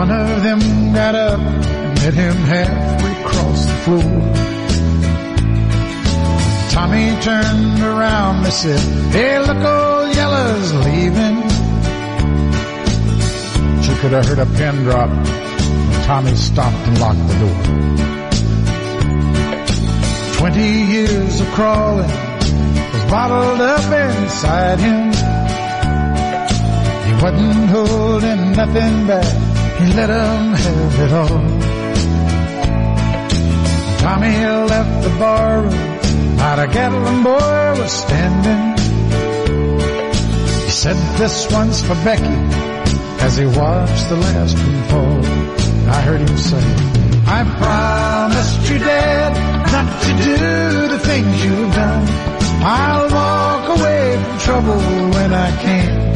One 0.00 0.10
of 0.10 0.42
them 0.42 0.60
got 0.92 1.14
up 1.14 1.40
and 1.40 1.94
met 2.02 2.14
him 2.14 2.36
halfway 2.54 3.12
across 3.22 3.60
the 3.64 3.76
floor. 3.84 4.61
Tommy 6.82 7.14
turned 7.20 7.80
around 7.80 8.44
and 8.44 8.52
said, 8.52 8.80
Hey, 9.12 9.38
look, 9.38 9.56
old 9.56 10.16
Yella's 10.16 10.74
leaving. 10.84 11.36
She 13.84 13.92
could 14.00 14.10
have 14.10 14.26
heard 14.26 14.40
a 14.40 14.46
pin 14.46 14.82
drop. 14.82 15.08
and 15.08 16.04
Tommy 16.04 16.34
stopped 16.34 16.74
and 16.88 16.98
locked 16.98 17.24
the 17.28 17.38
door. 17.38 17.58
Twenty 20.38 20.70
years 20.94 21.40
of 21.40 21.46
crawling 21.52 22.10
was 22.92 23.04
bottled 23.08 23.60
up 23.60 23.84
inside 23.84 24.80
him. 24.80 25.12
He 27.06 27.12
wasn't 27.22 27.70
holding 27.70 28.52
nothing 28.60 29.06
back. 29.06 29.32
He 29.78 29.86
let 29.94 30.10
'em 30.10 30.52
have 30.52 30.98
it 31.04 31.12
all. 31.12 31.42
Tommy 34.00 34.34
left 34.66 35.02
the 35.04 35.10
barroom. 35.20 35.91
Not 36.42 36.58
a 36.58 36.66
Gatlin 36.66 37.22
boy 37.22 37.80
was 37.80 37.92
standing. 37.92 38.62
He 40.64 40.70
said, 40.72 40.96
this 41.16 41.50
one's 41.52 41.80
for 41.80 41.94
Becky 42.02 42.36
as 43.24 43.36
he 43.36 43.46
watched 43.46 44.08
the 44.08 44.16
last 44.16 44.56
one 44.58 44.82
fall. 44.90 45.24
I 45.88 46.00
heard 46.02 46.20
him 46.20 46.36
say, 46.36 46.64
I 47.38 47.40
promised 47.62 48.68
you, 48.68 48.78
Dad, 48.80 49.32
not 49.70 50.02
to 50.02 50.10
do 50.30 50.88
the 50.88 50.98
things 50.98 51.44
you've 51.44 51.74
done. 51.74 52.06
I'll 52.64 53.08
walk 53.08 53.78
away 53.78 54.22
from 54.24 54.38
trouble 54.40 54.80
when 55.14 55.32
I 55.32 55.50
can. 55.62 56.12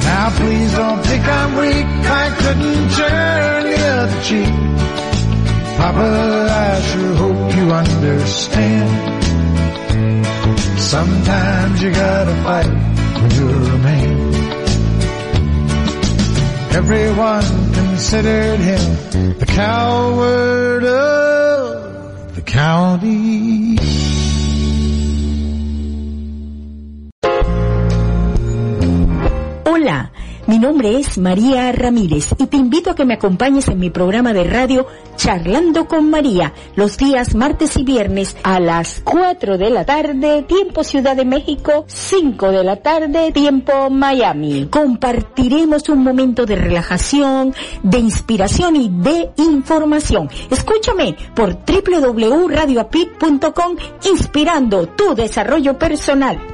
Now 0.00 0.30
please 0.30 0.72
don't 0.72 1.02
think 1.04 1.24
I'm 1.24 1.56
weak. 1.58 1.86
I 2.22 2.26
couldn't 2.40 2.88
turn 2.98 3.64
the 3.70 3.80
other 4.00 4.22
cheek. 4.22 4.74
Papa, 5.84 6.00
I 6.00 6.80
sure 6.80 7.14
hope 7.14 7.54
you 7.56 7.70
understand. 7.70 8.88
Sometimes 10.80 11.82
you 11.82 11.90
gotta 11.90 12.34
fight 12.42 12.72
when 13.20 13.30
you're 13.32 13.70
a 13.74 13.78
man. 13.88 14.34
Everyone 16.72 17.74
considered 17.74 18.60
him 18.60 19.36
the 19.38 19.46
coward 19.46 20.84
of 20.84 22.34
the 22.34 22.40
county. 22.40 23.73
Mi 30.54 30.60
nombre 30.60 31.00
es 31.00 31.18
María 31.18 31.72
Ramírez 31.72 32.28
y 32.38 32.46
te 32.46 32.56
invito 32.56 32.90
a 32.90 32.94
que 32.94 33.04
me 33.04 33.14
acompañes 33.14 33.66
en 33.66 33.80
mi 33.80 33.90
programa 33.90 34.32
de 34.32 34.44
radio 34.44 34.86
Charlando 35.16 35.88
con 35.88 36.08
María 36.10 36.54
los 36.76 36.96
días 36.96 37.34
martes 37.34 37.76
y 37.76 37.82
viernes 37.82 38.36
a 38.44 38.60
las 38.60 39.00
4 39.02 39.58
de 39.58 39.70
la 39.70 39.84
tarde, 39.84 40.44
tiempo 40.44 40.84
Ciudad 40.84 41.16
de 41.16 41.24
México, 41.24 41.86
5 41.88 42.52
de 42.52 42.62
la 42.62 42.76
tarde, 42.76 43.32
tiempo 43.32 43.90
Miami. 43.90 44.68
Compartiremos 44.70 45.88
un 45.88 46.04
momento 46.04 46.46
de 46.46 46.54
relajación, 46.54 47.52
de 47.82 47.98
inspiración 47.98 48.76
y 48.76 48.90
de 48.90 49.30
información. 49.38 50.30
Escúchame 50.52 51.16
por 51.34 51.58
www.radioapit.com 51.66 53.76
inspirando 54.04 54.86
tu 54.86 55.16
desarrollo 55.16 55.76
personal. 55.76 56.53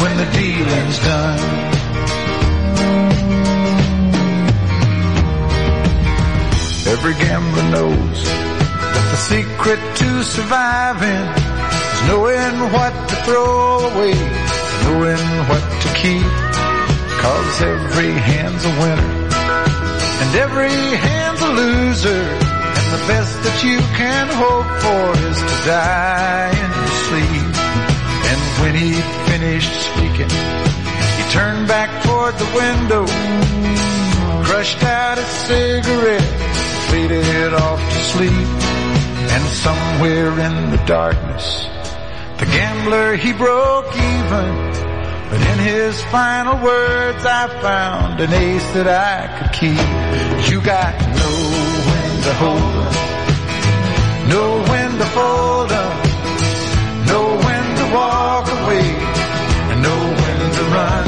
when 0.00 0.16
the 0.16 0.28
dealing's 0.32 0.98
done. 1.00 1.40
Every 6.94 7.14
gambler 7.14 7.68
knows 7.70 8.24
that 8.24 9.06
the 9.12 9.20
secret 9.32 9.80
to 10.00 10.22
surviving 10.22 11.26
is 11.92 12.00
knowing 12.08 12.56
what 12.72 12.94
to 13.10 13.16
throw 13.26 13.78
away, 13.90 14.14
knowing 14.84 15.26
what 15.48 15.64
to 15.82 15.88
keep. 16.00 16.32
Cause 17.22 17.62
every 17.62 18.12
hand's 18.12 18.64
a 18.64 18.74
winner 18.80 19.26
and 20.20 20.34
every 20.36 20.70
hand's 21.06 21.40
a 21.42 21.52
loser, 21.60 22.22
and 22.78 22.86
the 22.96 23.02
best 23.06 23.34
that 23.44 23.58
you 23.62 23.78
can 24.00 24.26
hope 24.42 24.70
for 24.82 25.04
is 25.28 25.38
to 25.50 25.56
die 25.68 26.50
in 26.64 26.70
your 26.80 26.94
sleep. 27.06 27.52
And 28.30 28.40
when 28.60 28.74
he 28.74 29.15
finished 29.38 29.80
speaking, 29.92 30.30
he 31.18 31.24
turned 31.30 31.68
back 31.68 31.90
toward 32.04 32.34
the 32.38 32.50
window, 32.62 33.04
crushed 34.44 34.82
out 34.82 35.18
a 35.18 35.26
cigarette, 35.46 36.32
faded 36.88 37.52
off 37.52 37.78
to 37.78 37.98
sleep. 38.12 38.48
And 39.34 39.44
somewhere 39.66 40.30
in 40.46 40.70
the 40.70 40.82
darkness, 40.86 41.66
the 42.38 42.46
gambler 42.46 43.16
he 43.16 43.34
broke 43.34 43.92
even. 43.94 44.50
But 45.28 45.40
in 45.52 45.58
his 45.58 46.02
final 46.04 46.56
words 46.64 47.22
I 47.26 47.44
found 47.60 48.20
an 48.20 48.32
ace 48.32 48.70
that 48.76 48.88
I 48.88 49.18
could 49.36 49.52
keep. 49.60 49.88
You 50.50 50.62
got 50.62 50.94
know 51.18 51.38
when 51.88 52.10
to 52.26 52.32
hold 52.42 52.74
'em, 52.84 52.94
know 54.30 54.50
when 54.70 54.90
to 55.00 55.06
fold 55.16 55.72
'em, 55.72 55.92
know 57.08 57.26
when 57.46 57.64
to 57.80 57.84
walk 57.94 58.46
away, 58.58 58.95
to 60.56 60.64
run. 60.76 61.04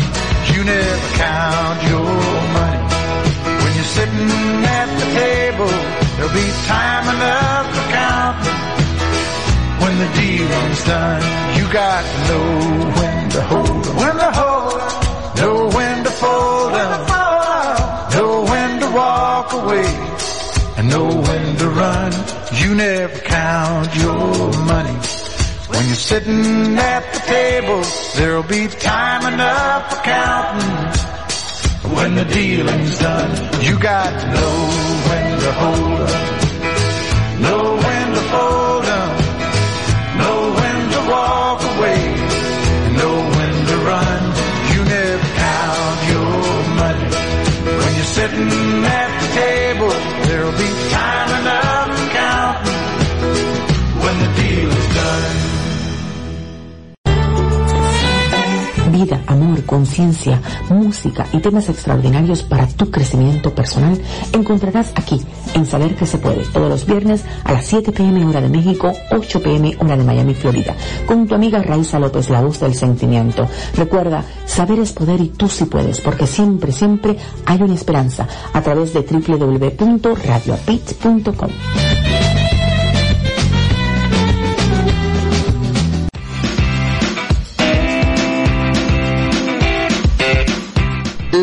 You 0.52 0.60
never 0.64 1.08
count 1.24 1.78
your 1.92 2.12
money. 2.58 2.82
When 3.62 3.72
you're 3.76 3.92
sitting 3.98 4.30
at 4.78 4.88
the 5.00 5.08
table, 5.22 5.72
there'll 6.14 6.38
be 6.44 6.48
time 6.74 7.06
enough 7.14 7.66
for 7.74 7.86
counting. 8.00 8.60
When 9.82 9.94
the 10.02 10.10
dealing's 10.20 10.82
done, 10.84 11.22
you 11.58 11.64
got 11.72 12.02
to 12.12 12.18
know 12.28 12.48
when 13.00 13.18
to 13.34 13.42
hold 13.50 13.86
when 14.00 14.14
to 14.24 14.30
hold 14.40 14.80
'em, 14.82 15.36
know 15.40 15.58
when 15.76 16.04
to 16.04 16.10
fold 16.10 16.68
know 18.18 18.42
when 18.44 18.80
to 18.80 18.90
walk 18.90 19.52
away, 19.52 19.86
and 20.76 20.88
know 20.90 21.06
when 21.06 21.56
to 21.56 21.68
run. 21.68 22.12
You 22.60 22.74
never 22.74 23.18
count 23.18 23.94
your 23.96 24.52
money. 24.72 25.17
When 25.78 25.86
you're 25.86 25.94
sitting 25.94 26.76
at 26.76 27.12
the 27.12 27.20
table, 27.20 27.82
there'll 28.16 28.42
be 28.42 28.66
time 28.66 29.32
enough 29.32 29.94
for 29.94 30.02
counting. 30.02 31.94
When 31.94 32.16
the 32.16 32.24
dealing's 32.24 32.98
done, 32.98 33.62
you 33.62 33.78
got 33.78 34.10
to 34.20 34.26
know 34.26 34.54
when 35.08 35.38
to 35.38 35.52
hold 35.52 36.00
'em, 36.10 37.42
know 37.42 37.77
conciencia, 59.78 60.42
música 60.70 61.24
y 61.32 61.38
temas 61.38 61.68
extraordinarios 61.68 62.42
para 62.42 62.66
tu 62.66 62.90
crecimiento 62.90 63.54
personal 63.54 63.96
encontrarás 64.32 64.90
aquí 64.96 65.22
en 65.54 65.66
Saber 65.66 65.94
que 65.94 66.04
se 66.04 66.18
puede 66.18 66.44
todos 66.46 66.68
los 66.68 66.84
viernes 66.84 67.24
a 67.44 67.52
las 67.52 67.66
7 67.66 67.92
pm 67.92 68.24
hora 68.24 68.40
de 68.40 68.48
México, 68.48 68.92
8 69.12 69.40
pm 69.40 69.76
hora 69.78 69.96
de 69.96 70.02
Miami, 70.02 70.34
Florida, 70.34 70.74
con 71.06 71.28
tu 71.28 71.36
amiga 71.36 71.62
Raiza 71.62 72.00
López, 72.00 72.28
la 72.28 72.40
voz 72.40 72.58
del 72.58 72.74
sentimiento. 72.74 73.46
Recuerda, 73.76 74.24
saber 74.46 74.80
es 74.80 74.90
poder 74.90 75.20
y 75.20 75.28
tú 75.28 75.48
sí 75.48 75.66
puedes, 75.66 76.00
porque 76.00 76.26
siempre, 76.26 76.72
siempre 76.72 77.16
hay 77.46 77.62
una 77.62 77.74
esperanza 77.74 78.26
a 78.52 78.60
través 78.60 78.92
de 78.94 79.02
www.radioapit.com. 79.02 81.50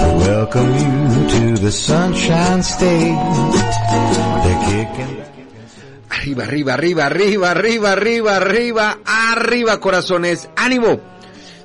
Welcome 0.00 1.28
to 1.28 1.60
the 1.60 1.72
Sunshine 1.72 2.62
State. 2.62 3.18
Arriba, 6.10 6.44
arriba, 6.44 6.74
arriba, 6.74 7.06
arriba, 7.06 7.50
arriba, 7.50 7.92
arriba, 7.92 8.36
arriba, 8.36 8.98
arriba, 9.04 9.80
corazones. 9.80 10.48
¡Ánimo! 10.56 11.00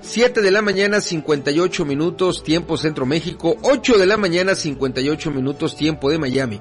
7 0.02 0.42
de 0.42 0.52
la 0.52 0.62
mañana, 0.62 1.00
58 1.00 1.86
minutos, 1.86 2.44
tiempo 2.44 2.76
Centro 2.78 3.06
México. 3.06 3.56
8 3.62 3.98
de 3.98 4.06
la 4.06 4.18
mañana, 4.18 4.56
58 4.56 5.32
minutos, 5.32 5.76
tiempo 5.76 6.10
de 6.10 6.18
Miami. 6.18 6.60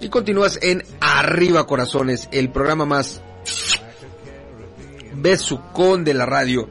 Y 0.00 0.08
continúas 0.08 0.58
en 0.62 0.82
Arriba, 1.00 1.66
corazones, 1.66 2.28
el 2.32 2.50
programa 2.50 2.86
más 2.86 3.20
besucón 5.14 6.02
de 6.04 6.14
la 6.14 6.24
radio. 6.24 6.68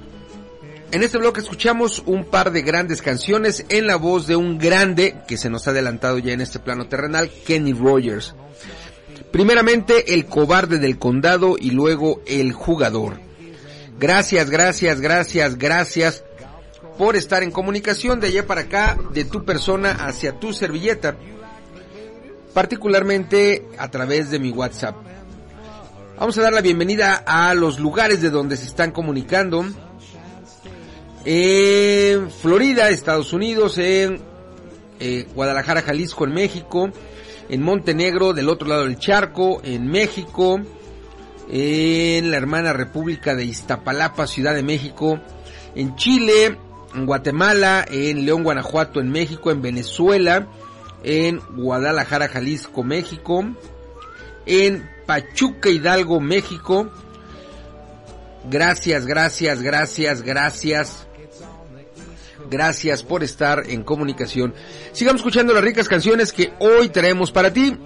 En 0.91 1.03
este 1.03 1.19
bloque 1.19 1.41
escuchamos 1.41 2.01
un 2.07 2.25
par 2.25 2.51
de 2.51 2.63
grandes 2.63 3.03
canciones 3.03 3.63
en 3.69 3.85
la 3.85 3.95
voz 3.95 4.25
de 4.25 4.35
un 4.35 4.57
grande 4.57 5.17
que 5.27 5.37
se 5.37 5.49
nos 5.49 5.67
ha 5.67 5.71
adelantado 5.71 6.17
ya 6.17 6.33
en 6.33 6.41
este 6.41 6.57
plano 6.57 6.87
terrenal, 6.87 7.29
Kenny 7.45 7.73
Rogers. 7.73 8.33
Primeramente 9.31 10.15
el 10.15 10.25
cobarde 10.25 10.79
del 10.79 10.97
condado 10.97 11.57
y 11.59 11.69
luego 11.69 12.21
el 12.25 12.53
jugador. 12.53 13.19
Gracias, 13.99 14.49
gracias, 14.49 14.99
gracias, 14.99 15.59
gracias 15.59 16.23
por 16.97 17.15
estar 17.15 17.43
en 17.43 17.51
comunicación 17.51 18.19
de 18.19 18.27
allá 18.27 18.47
para 18.47 18.61
acá, 18.61 18.97
de 19.13 19.25
tu 19.25 19.45
persona 19.45 19.91
hacia 19.91 20.39
tu 20.39 20.53
servilleta, 20.53 21.17
particularmente 22.55 23.63
a 23.77 23.91
través 23.91 24.31
de 24.31 24.39
mi 24.39 24.49
WhatsApp. 24.49 24.95
Vamos 26.17 26.35
a 26.39 26.41
dar 26.41 26.51
la 26.51 26.61
bienvenida 26.61 27.23
a 27.27 27.53
los 27.53 27.79
lugares 27.79 28.21
de 28.21 28.31
donde 28.31 28.57
se 28.57 28.65
están 28.65 28.91
comunicando. 28.91 29.63
En 31.25 32.31
Florida, 32.31 32.89
Estados 32.89 33.33
Unidos, 33.33 33.77
en 33.77 34.21
eh, 34.99 35.27
Guadalajara, 35.33 35.81
Jalisco, 35.81 36.25
en 36.25 36.33
México, 36.33 36.89
en 37.49 37.61
Montenegro, 37.61 38.33
del 38.33 38.49
otro 38.49 38.67
lado 38.67 38.83
del 38.83 38.97
charco, 38.97 39.61
en 39.63 39.87
México, 39.87 40.61
en 41.49 42.31
la 42.31 42.37
hermana 42.37 42.73
República 42.73 43.35
de 43.35 43.45
Iztapalapa, 43.45 44.27
Ciudad 44.27 44.53
de 44.53 44.63
México, 44.63 45.19
en 45.75 45.95
Chile, 45.95 46.57
en 46.93 47.05
Guatemala, 47.05 47.85
en 47.89 48.25
León, 48.25 48.43
Guanajuato, 48.43 48.99
en 48.99 49.11
México, 49.11 49.51
en 49.51 49.61
Venezuela, 49.61 50.47
en 51.03 51.39
Guadalajara, 51.55 52.27
Jalisco, 52.27 52.83
México, 52.83 53.45
en 54.45 54.89
Pachuca, 55.05 55.69
Hidalgo, 55.69 56.19
México. 56.19 56.89
Gracias, 58.49 59.05
gracias, 59.05 59.61
gracias, 59.61 60.21
gracias. 60.21 61.08
Gracias 62.49 63.03
por 63.03 63.23
estar 63.23 63.69
en 63.69 63.83
comunicación. 63.83 64.53
Sigamos 64.91 65.21
escuchando 65.21 65.53
las 65.53 65.63
ricas 65.63 65.87
canciones 65.87 66.33
que 66.33 66.51
hoy 66.59 66.89
traemos 66.89 67.31
para 67.31 67.53
ti. 67.53 67.77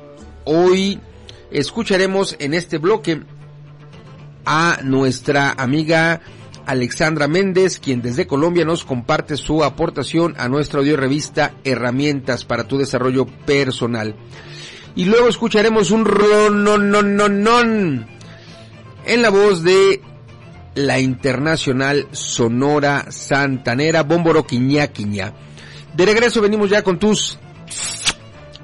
Hoy 0.46 1.00
escucharemos 1.52 2.36
en 2.40 2.54
este 2.54 2.78
bloque 2.78 3.22
a 4.46 4.80
nuestra 4.84 5.52
amiga 5.52 6.22
Alexandra 6.66 7.28
Méndez, 7.28 7.80
quien 7.80 8.02
desde 8.02 8.28
Colombia 8.28 8.64
nos 8.64 8.86
comparte 8.86 9.36
su 9.36 9.64
aportación 9.64 10.36
a 10.38 10.48
nuestra 10.48 10.80
audio 10.80 10.96
revista 10.96 11.54
Herramientas 11.64 12.46
para 12.46 12.68
tu 12.68 12.78
desarrollo 12.78 13.26
personal. 13.26 14.16
Y 14.96 15.06
luego 15.06 15.28
escucharemos 15.28 15.92
un 15.92 16.04
non 16.04 18.08
en 19.06 19.22
la 19.22 19.30
voz 19.30 19.64
de 19.64 20.02
la 20.76 21.00
internacional 21.00 22.08
Sonora 22.12 23.06
Santanera 23.10 24.04
Bómboro 24.04 24.46
Quiñá. 24.46 24.90
De 25.94 26.06
regreso 26.06 26.42
venimos 26.42 26.70
ya 26.70 26.82
con 26.82 27.00
tus 27.00 27.38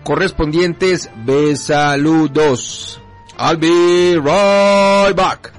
correspondientes 0.03 1.09
besaludos. 1.25 2.99
I'll 3.37 3.57
be 3.57 4.19
right 4.19 5.15
back. 5.15 5.58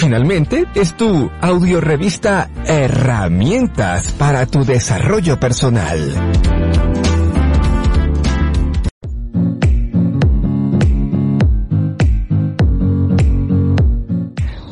Finalmente, 0.00 0.66
es 0.74 0.96
tu 0.96 1.30
audiorevista 1.42 2.48
Herramientas 2.64 4.12
para 4.12 4.46
tu 4.46 4.64
desarrollo 4.64 5.38
personal. 5.38 6.14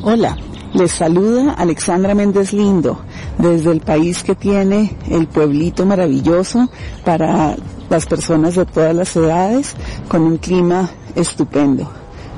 Hola, 0.01 0.35
les 0.73 0.91
saluda 0.91 1.53
Alexandra 1.53 2.15
Méndez 2.15 2.51
Lindo 2.51 2.99
desde 3.37 3.71
el 3.71 3.81
país 3.81 4.23
que 4.23 4.33
tiene 4.33 4.97
el 5.11 5.27
pueblito 5.27 5.85
maravilloso 5.85 6.71
para 7.05 7.55
las 7.87 8.07
personas 8.07 8.55
de 8.55 8.65
todas 8.65 8.95
las 8.95 9.15
edades 9.15 9.75
con 10.07 10.23
un 10.23 10.37
clima 10.37 10.89
estupendo. 11.13 11.87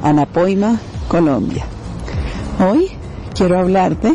Anapoima, 0.04 0.78
Colombia. 1.08 1.66
Hoy 2.64 2.92
quiero 3.34 3.58
hablarte 3.58 4.14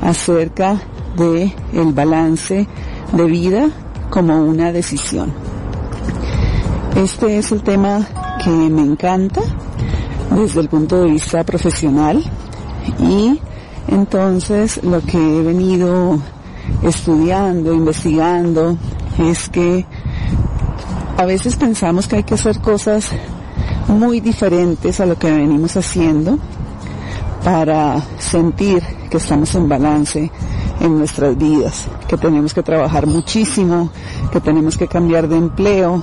acerca 0.00 0.80
de 1.16 1.52
el 1.72 1.92
balance 1.92 2.68
de 3.12 3.24
vida 3.24 3.68
como 4.10 4.44
una 4.44 4.70
decisión. 4.70 5.32
Este 6.94 7.38
es 7.38 7.50
el 7.50 7.64
tema 7.64 8.06
que 8.44 8.50
me 8.50 8.82
encanta 8.82 9.40
desde 10.36 10.60
el 10.60 10.68
punto 10.68 11.02
de 11.02 11.10
vista 11.10 11.42
profesional 11.42 12.22
y 13.00 13.40
entonces 13.88 14.84
lo 14.84 15.00
que 15.00 15.18
he 15.18 15.42
venido 15.42 16.16
estudiando, 16.84 17.74
investigando, 17.74 18.78
es 19.18 19.48
que 19.48 19.84
a 21.16 21.24
veces 21.24 21.56
pensamos 21.56 22.06
que 22.06 22.16
hay 22.16 22.22
que 22.22 22.34
hacer 22.34 22.60
cosas 22.60 23.08
muy 23.88 24.20
diferentes 24.20 25.00
a 25.00 25.06
lo 25.06 25.18
que 25.18 25.32
venimos 25.32 25.76
haciendo 25.76 26.38
para 27.44 28.00
sentir 28.18 28.82
que 29.10 29.16
estamos 29.16 29.54
en 29.54 29.68
balance 29.68 30.30
en 30.80 30.98
nuestras 30.98 31.36
vidas, 31.36 31.86
que 32.08 32.16
tenemos 32.16 32.54
que 32.54 32.62
trabajar 32.62 33.06
muchísimo, 33.06 33.90
que 34.32 34.40
tenemos 34.40 34.76
que 34.76 34.88
cambiar 34.88 35.28
de 35.28 35.36
empleo, 35.36 36.02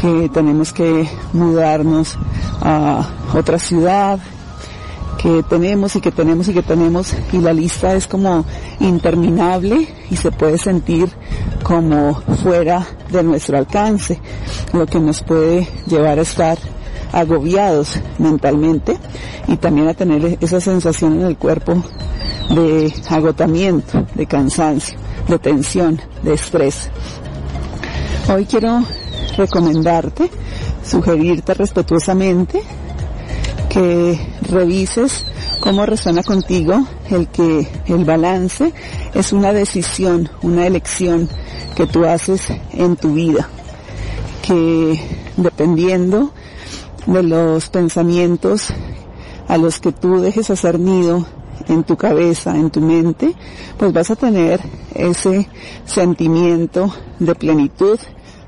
que 0.00 0.28
tenemos 0.32 0.72
que 0.72 1.08
mudarnos 1.32 2.18
a 2.60 3.06
otra 3.34 3.58
ciudad, 3.58 4.18
que 5.18 5.42
tenemos 5.44 5.94
y 5.94 6.00
que 6.00 6.10
tenemos 6.10 6.48
y 6.48 6.54
que 6.54 6.62
tenemos. 6.62 7.14
Y 7.32 7.38
la 7.38 7.52
lista 7.52 7.94
es 7.94 8.06
como 8.06 8.44
interminable 8.80 9.88
y 10.10 10.16
se 10.16 10.32
puede 10.32 10.58
sentir 10.58 11.10
como 11.62 12.14
fuera 12.42 12.86
de 13.10 13.22
nuestro 13.22 13.58
alcance, 13.58 14.18
lo 14.72 14.86
que 14.86 14.98
nos 14.98 15.22
puede 15.22 15.68
llevar 15.86 16.18
a 16.18 16.22
estar 16.22 16.58
agobiados 17.12 18.00
mentalmente 18.18 18.96
y 19.46 19.56
también 19.56 19.88
a 19.88 19.94
tener 19.94 20.38
esa 20.40 20.60
sensación 20.60 21.20
en 21.20 21.26
el 21.26 21.36
cuerpo 21.36 21.82
de 22.54 22.92
agotamiento, 23.08 24.06
de 24.14 24.26
cansancio, 24.26 24.98
de 25.28 25.38
tensión, 25.38 26.00
de 26.22 26.34
estrés. 26.34 26.90
Hoy 28.32 28.46
quiero 28.46 28.84
recomendarte, 29.36 30.30
sugerirte 30.84 31.54
respetuosamente 31.54 32.62
que 33.68 34.18
revises 34.42 35.24
cómo 35.60 35.86
resuena 35.86 36.22
contigo 36.22 36.86
el 37.10 37.28
que 37.28 37.66
el 37.86 38.04
balance 38.04 38.72
es 39.14 39.32
una 39.32 39.52
decisión, 39.52 40.28
una 40.42 40.66
elección 40.66 41.28
que 41.74 41.86
tú 41.86 42.04
haces 42.04 42.42
en 42.72 42.96
tu 42.96 43.14
vida, 43.14 43.48
que 44.42 45.00
dependiendo 45.36 46.32
de 47.06 47.22
los 47.22 47.68
pensamientos 47.68 48.68
a 49.48 49.58
los 49.58 49.80
que 49.80 49.92
tú 49.92 50.20
dejes 50.20 50.50
hacer 50.50 50.78
nido 50.78 51.26
en 51.68 51.84
tu 51.84 51.96
cabeza, 51.96 52.56
en 52.56 52.70
tu 52.70 52.80
mente, 52.80 53.34
pues 53.76 53.92
vas 53.92 54.10
a 54.10 54.16
tener 54.16 54.60
ese 54.94 55.48
sentimiento 55.84 56.92
de 57.18 57.34
plenitud, 57.34 57.98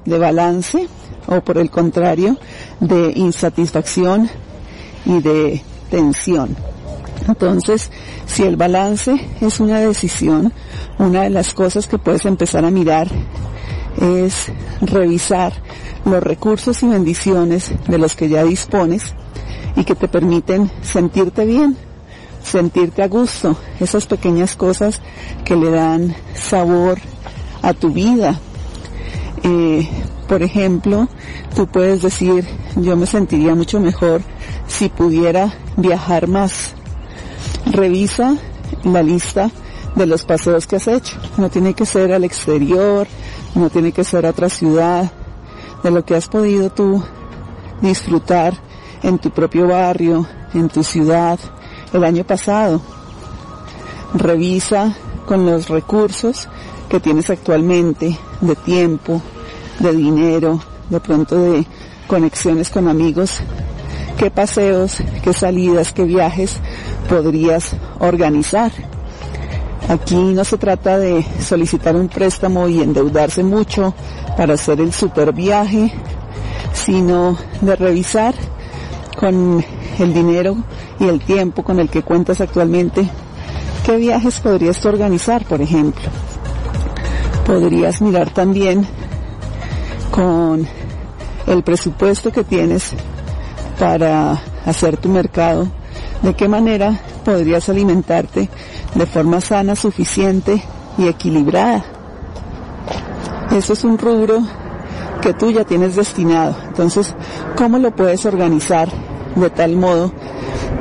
de 0.04 0.18
balance, 0.18 0.88
o 1.26 1.40
por 1.40 1.58
el 1.58 1.70
contrario, 1.70 2.36
de 2.80 3.12
insatisfacción 3.14 4.28
y 5.04 5.20
de 5.20 5.62
tensión. 5.90 6.56
Entonces, 7.26 7.90
si 8.26 8.42
el 8.42 8.56
balance 8.56 9.18
es 9.40 9.60
una 9.60 9.80
decisión, 9.80 10.52
una 10.98 11.22
de 11.22 11.30
las 11.30 11.54
cosas 11.54 11.86
que 11.86 11.98
puedes 11.98 12.24
empezar 12.26 12.64
a 12.64 12.70
mirar 12.70 13.08
es 14.00 14.46
revisar 14.80 15.52
los 16.04 16.22
recursos 16.22 16.82
y 16.82 16.88
bendiciones 16.88 17.72
de 17.88 17.98
los 17.98 18.16
que 18.16 18.28
ya 18.28 18.44
dispones 18.44 19.14
y 19.76 19.84
que 19.84 19.94
te 19.94 20.08
permiten 20.08 20.70
sentirte 20.82 21.44
bien, 21.44 21.76
sentirte 22.42 23.02
a 23.02 23.08
gusto, 23.08 23.56
esas 23.80 24.06
pequeñas 24.06 24.56
cosas 24.56 25.00
que 25.44 25.56
le 25.56 25.70
dan 25.70 26.14
sabor 26.34 26.98
a 27.62 27.72
tu 27.72 27.90
vida. 27.90 28.38
Eh, 29.42 29.88
por 30.28 30.42
ejemplo, 30.42 31.08
tú 31.54 31.66
puedes 31.66 32.02
decir, 32.02 32.46
yo 32.76 32.96
me 32.96 33.06
sentiría 33.06 33.54
mucho 33.54 33.80
mejor 33.80 34.22
si 34.66 34.88
pudiera 34.88 35.52
viajar 35.76 36.28
más. 36.28 36.74
Revisa 37.66 38.36
la 38.84 39.02
lista 39.02 39.50
de 39.94 40.06
los 40.06 40.24
paseos 40.24 40.66
que 40.66 40.76
has 40.76 40.88
hecho. 40.88 41.16
No 41.36 41.50
tiene 41.50 41.74
que 41.74 41.86
ser 41.86 42.12
al 42.12 42.24
exterior, 42.24 43.06
no 43.54 43.70
tiene 43.70 43.92
que 43.92 44.04
ser 44.04 44.26
otra 44.26 44.48
ciudad, 44.48 45.10
de 45.82 45.90
lo 45.90 46.04
que 46.04 46.16
has 46.16 46.28
podido 46.28 46.70
tú 46.70 47.02
disfrutar 47.80 48.54
en 49.02 49.18
tu 49.18 49.30
propio 49.30 49.68
barrio, 49.68 50.26
en 50.54 50.68
tu 50.68 50.82
ciudad, 50.82 51.38
el 51.92 52.04
año 52.04 52.24
pasado. 52.24 52.80
Revisa 54.14 54.96
con 55.26 55.44
los 55.44 55.68
recursos 55.68 56.48
que 56.88 57.00
tienes 57.00 57.30
actualmente 57.30 58.18
de 58.40 58.56
tiempo, 58.56 59.20
de 59.78 59.92
dinero, 59.92 60.60
de 60.88 61.00
pronto 61.00 61.36
de 61.36 61.66
conexiones 62.06 62.70
con 62.70 62.88
amigos, 62.88 63.40
qué 64.18 64.30
paseos, 64.30 64.98
qué 65.22 65.32
salidas, 65.32 65.92
qué 65.92 66.04
viajes 66.04 66.58
podrías 67.08 67.72
organizar. 67.98 68.72
Aquí 69.88 70.16
no 70.16 70.44
se 70.44 70.56
trata 70.56 70.98
de 70.98 71.24
solicitar 71.40 71.94
un 71.94 72.08
préstamo 72.08 72.68
y 72.68 72.80
endeudarse 72.80 73.42
mucho 73.42 73.94
para 74.36 74.54
hacer 74.54 74.80
el 74.80 74.92
super 74.92 75.32
viaje, 75.32 75.92
sino 76.72 77.36
de 77.60 77.76
revisar 77.76 78.34
con 79.18 79.64
el 79.98 80.14
dinero 80.14 80.56
y 80.98 81.04
el 81.04 81.20
tiempo 81.20 81.62
con 81.62 81.80
el 81.80 81.90
que 81.90 82.02
cuentas 82.02 82.40
actualmente 82.40 83.08
qué 83.84 83.96
viajes 83.96 84.40
podrías 84.40 84.84
organizar, 84.86 85.44
por 85.44 85.60
ejemplo. 85.60 86.04
Podrías 87.46 88.00
mirar 88.00 88.30
también 88.30 88.86
con 90.10 90.66
el 91.46 91.62
presupuesto 91.62 92.32
que 92.32 92.44
tienes 92.44 92.92
para 93.78 94.40
hacer 94.64 94.96
tu 94.96 95.10
mercado, 95.10 95.68
de 96.22 96.34
qué 96.34 96.48
manera 96.48 96.98
podrías 97.24 97.68
alimentarte 97.68 98.48
de 98.94 99.06
forma 99.06 99.40
sana, 99.40 99.74
suficiente 99.74 100.62
y 100.98 101.08
equilibrada. 101.08 101.84
Eso 103.50 103.72
es 103.72 103.84
un 103.84 103.98
rubro 103.98 104.42
que 105.20 105.32
tú 105.32 105.50
ya 105.50 105.64
tienes 105.64 105.96
destinado. 105.96 106.56
Entonces, 106.66 107.14
¿cómo 107.56 107.78
lo 107.78 107.94
puedes 107.94 108.26
organizar 108.26 108.88
de 109.34 109.50
tal 109.50 109.76
modo 109.76 110.12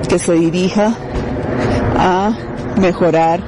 que 0.08 0.20
se 0.20 0.34
dirija 0.34 0.94
a 1.98 2.32
mejorar 2.80 3.42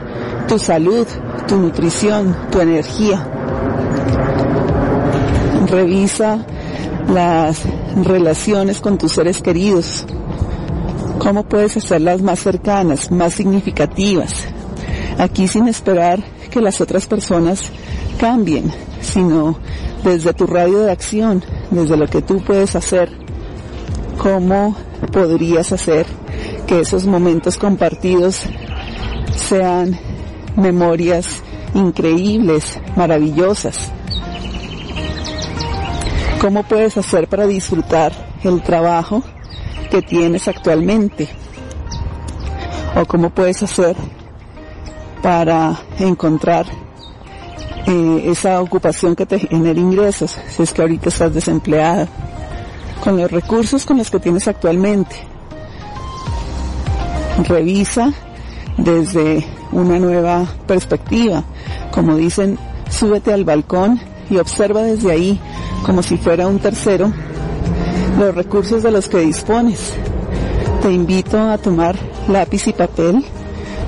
tu 0.48 0.58
salud, 0.58 1.06
tu 1.48 1.58
nutrición, 1.58 2.36
tu 2.52 2.60
energía? 2.62 3.28
Revisa 5.68 6.46
las 7.14 7.62
relaciones 8.04 8.80
con 8.80 8.98
tus 8.98 9.14
seres 9.14 9.42
queridos. 9.42 10.06
¿Cómo 11.20 11.44
puedes 11.44 11.76
hacerlas 11.78 12.22
más 12.22 12.40
cercanas, 12.40 13.12
más 13.12 13.34
significativas? 13.34 14.48
Aquí 15.18 15.48
sin 15.48 15.68
esperar 15.68 16.24
que 16.52 16.62
las 16.62 16.82
otras 16.82 17.08
personas 17.08 17.72
cambien, 18.20 18.72
sino 19.02 19.58
desde 20.04 20.34
tu 20.34 20.46
radio 20.46 20.80
de 20.80 20.92
acción, 20.92 21.44
desde 21.72 21.98
lo 21.98 22.08
que 22.08 22.22
tú 22.22 22.42
puedes 22.42 22.76
hacer, 22.76 23.10
cómo 24.18 24.76
podrías 25.12 25.72
hacer 25.72 26.06
que 26.68 26.82
esos 26.82 27.06
momentos 27.06 27.58
compartidos 27.58 28.42
sean 29.36 29.98
memorias 30.56 31.44
increíbles, 31.74 32.80
maravillosas. 32.96 33.92
¿Cómo 36.42 36.64
puedes 36.64 36.98
hacer 36.98 37.28
para 37.28 37.48
disfrutar 37.48 38.12
el 38.44 38.62
trabajo 38.62 39.24
que 39.90 40.02
tienes 40.02 40.48
actualmente? 40.48 41.30
¿O 42.96 43.06
cómo 43.06 43.30
puedes 43.30 43.64
hacer 43.64 43.96
para 45.26 45.76
encontrar 45.98 46.68
eh, 47.88 48.26
esa 48.28 48.62
ocupación 48.62 49.16
que 49.16 49.26
te 49.26 49.40
genere 49.40 49.80
ingresos, 49.82 50.38
si 50.50 50.62
es 50.62 50.72
que 50.72 50.84
ahorita 50.84 51.10
estás 51.10 51.34
desempleada, 51.34 52.08
con 53.04 53.18
los 53.18 53.32
recursos 53.32 53.88
con 53.88 53.98
los 53.98 54.12
que 54.12 54.20
tienes 54.20 54.48
actualmente? 54.48 55.16
Revisa 57.48 58.14
desde 58.78 59.44
una 59.72 59.98
nueva 59.98 60.46
perspectiva. 60.68 61.44
Como 61.92 62.18
dicen, 62.18 62.60
súbete 62.92 63.34
al 63.34 63.46
balcón 63.46 64.00
y 64.30 64.38
observa 64.38 64.84
desde 64.84 65.12
ahí, 65.12 65.40
como 65.88 66.04
si 66.04 66.18
fuera 66.18 66.46
un 66.46 66.60
tercero, 66.60 67.12
los 68.20 68.36
recursos 68.36 68.84
de 68.84 68.92
los 68.92 69.10
que 69.10 69.22
dispones. 69.22 69.92
Te 70.84 70.92
invito 70.92 71.40
a 71.40 71.58
tomar 71.58 71.96
lápiz 72.28 72.68
y 72.68 72.74
papel, 72.74 73.26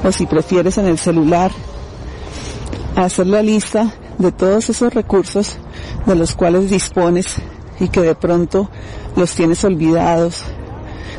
o 0.08 0.12
si 0.14 0.26
prefieres 0.26 0.78
en 0.78 0.88
el 0.88 0.98
celular, 0.98 1.52
hacer 2.96 3.28
la 3.28 3.42
lista 3.42 3.94
de 4.18 4.32
todos 4.32 4.70
esos 4.70 4.94
recursos 4.94 5.58
de 6.06 6.16
los 6.16 6.34
cuales 6.34 6.70
dispones 6.70 7.36
y 7.82 7.90
que 7.90 8.02
de 8.02 8.16
pronto 8.16 8.70
los 9.18 9.34
tienes 9.34 9.66
olvidados, 9.66 10.44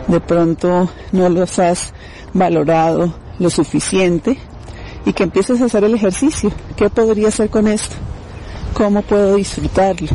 de 0.06 0.20
pronto 0.20 0.89
no 1.12 1.28
los 1.28 1.59
has 1.59 1.93
valorado 2.32 3.12
lo 3.39 3.51
suficiente 3.51 4.39
y 5.05 5.12
que 5.12 5.24
empieces 5.24 5.60
a 5.60 5.66
hacer 5.66 5.85
el 5.85 5.94
ejercicio. 5.94 6.51
¿Qué 6.74 6.89
podría 6.89 7.28
hacer 7.28 7.51
con 7.51 7.69
esto? 7.69 7.94
¿Cómo 8.73 9.02
puedo 9.02 9.36
disfrutarlo? 9.36 10.09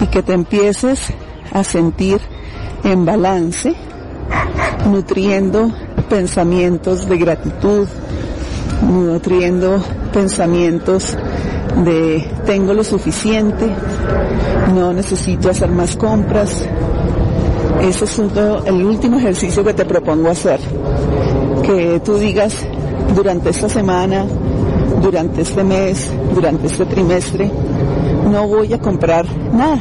Y 0.00 0.06
que 0.08 0.22
te 0.22 0.34
empieces 0.34 1.00
a 1.50 1.64
sentir 1.64 2.20
en 2.84 3.06
balance, 3.06 3.74
nutriendo 4.86 5.72
pensamientos 6.10 7.08
de 7.08 7.16
gratitud, 7.16 7.86
nutriendo 8.86 9.82
pensamientos 10.12 11.16
de 11.84 12.28
tengo 12.44 12.74
lo 12.74 12.84
suficiente, 12.84 13.70
no 14.74 14.92
necesito 14.92 15.48
hacer 15.48 15.70
más 15.70 15.96
compras. 15.96 16.64
Ese 17.80 18.04
es 18.04 18.18
uno- 18.18 18.64
el 18.66 18.84
último 18.84 19.18
ejercicio 19.18 19.64
que 19.64 19.72
te 19.72 19.84
propongo 19.86 20.28
hacer. 20.28 20.60
Que 21.62 22.00
tú 22.04 22.18
digas 22.18 22.54
durante 23.14 23.50
esta 23.50 23.68
semana, 23.68 24.26
durante 25.00 25.42
este 25.42 25.62
mes, 25.64 26.10
durante 26.34 26.66
este 26.66 26.84
trimestre, 26.86 27.50
no 28.30 28.46
voy 28.48 28.72
a 28.74 28.78
comprar 28.78 29.24
nada. 29.54 29.78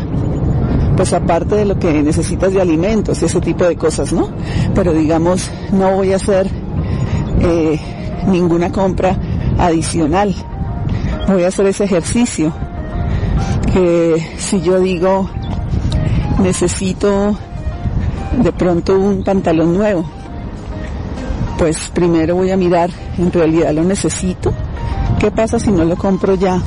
Pues 0.99 1.13
aparte 1.13 1.55
de 1.55 1.63
lo 1.63 1.79
que 1.79 2.03
necesitas 2.03 2.51
de 2.51 2.59
alimentos, 2.59 3.23
ese 3.23 3.39
tipo 3.39 3.63
de 3.63 3.77
cosas, 3.77 4.11
¿no? 4.11 4.31
Pero 4.75 4.91
digamos, 4.91 5.49
no 5.71 5.95
voy 5.95 6.11
a 6.11 6.17
hacer 6.17 6.49
eh, 7.39 7.79
ninguna 8.27 8.69
compra 8.69 9.17
adicional. 9.57 10.35
Voy 11.25 11.45
a 11.45 11.47
hacer 11.47 11.67
ese 11.67 11.85
ejercicio. 11.85 12.51
Que 13.71 14.27
si 14.39 14.59
yo 14.59 14.81
digo, 14.81 15.29
necesito 16.43 17.33
de 18.43 18.51
pronto 18.51 18.99
un 18.99 19.23
pantalón 19.23 19.77
nuevo, 19.77 20.03
pues 21.57 21.89
primero 21.93 22.35
voy 22.35 22.51
a 22.51 22.57
mirar, 22.57 22.89
en 23.17 23.31
realidad 23.31 23.71
lo 23.71 23.85
necesito. 23.85 24.51
¿Qué 25.17 25.31
pasa 25.31 25.61
si 25.61 25.71
no 25.71 25.85
lo 25.85 25.95
compro 25.95 26.35
ya? 26.35 26.61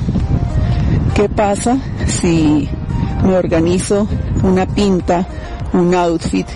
¿Qué 1.14 1.28
pasa 1.28 1.76
si 2.06 2.66
me 3.22 3.36
organizo 3.36 4.06
una 4.42 4.66
pinta, 4.66 5.26
un 5.72 5.94
outfit 5.94 6.46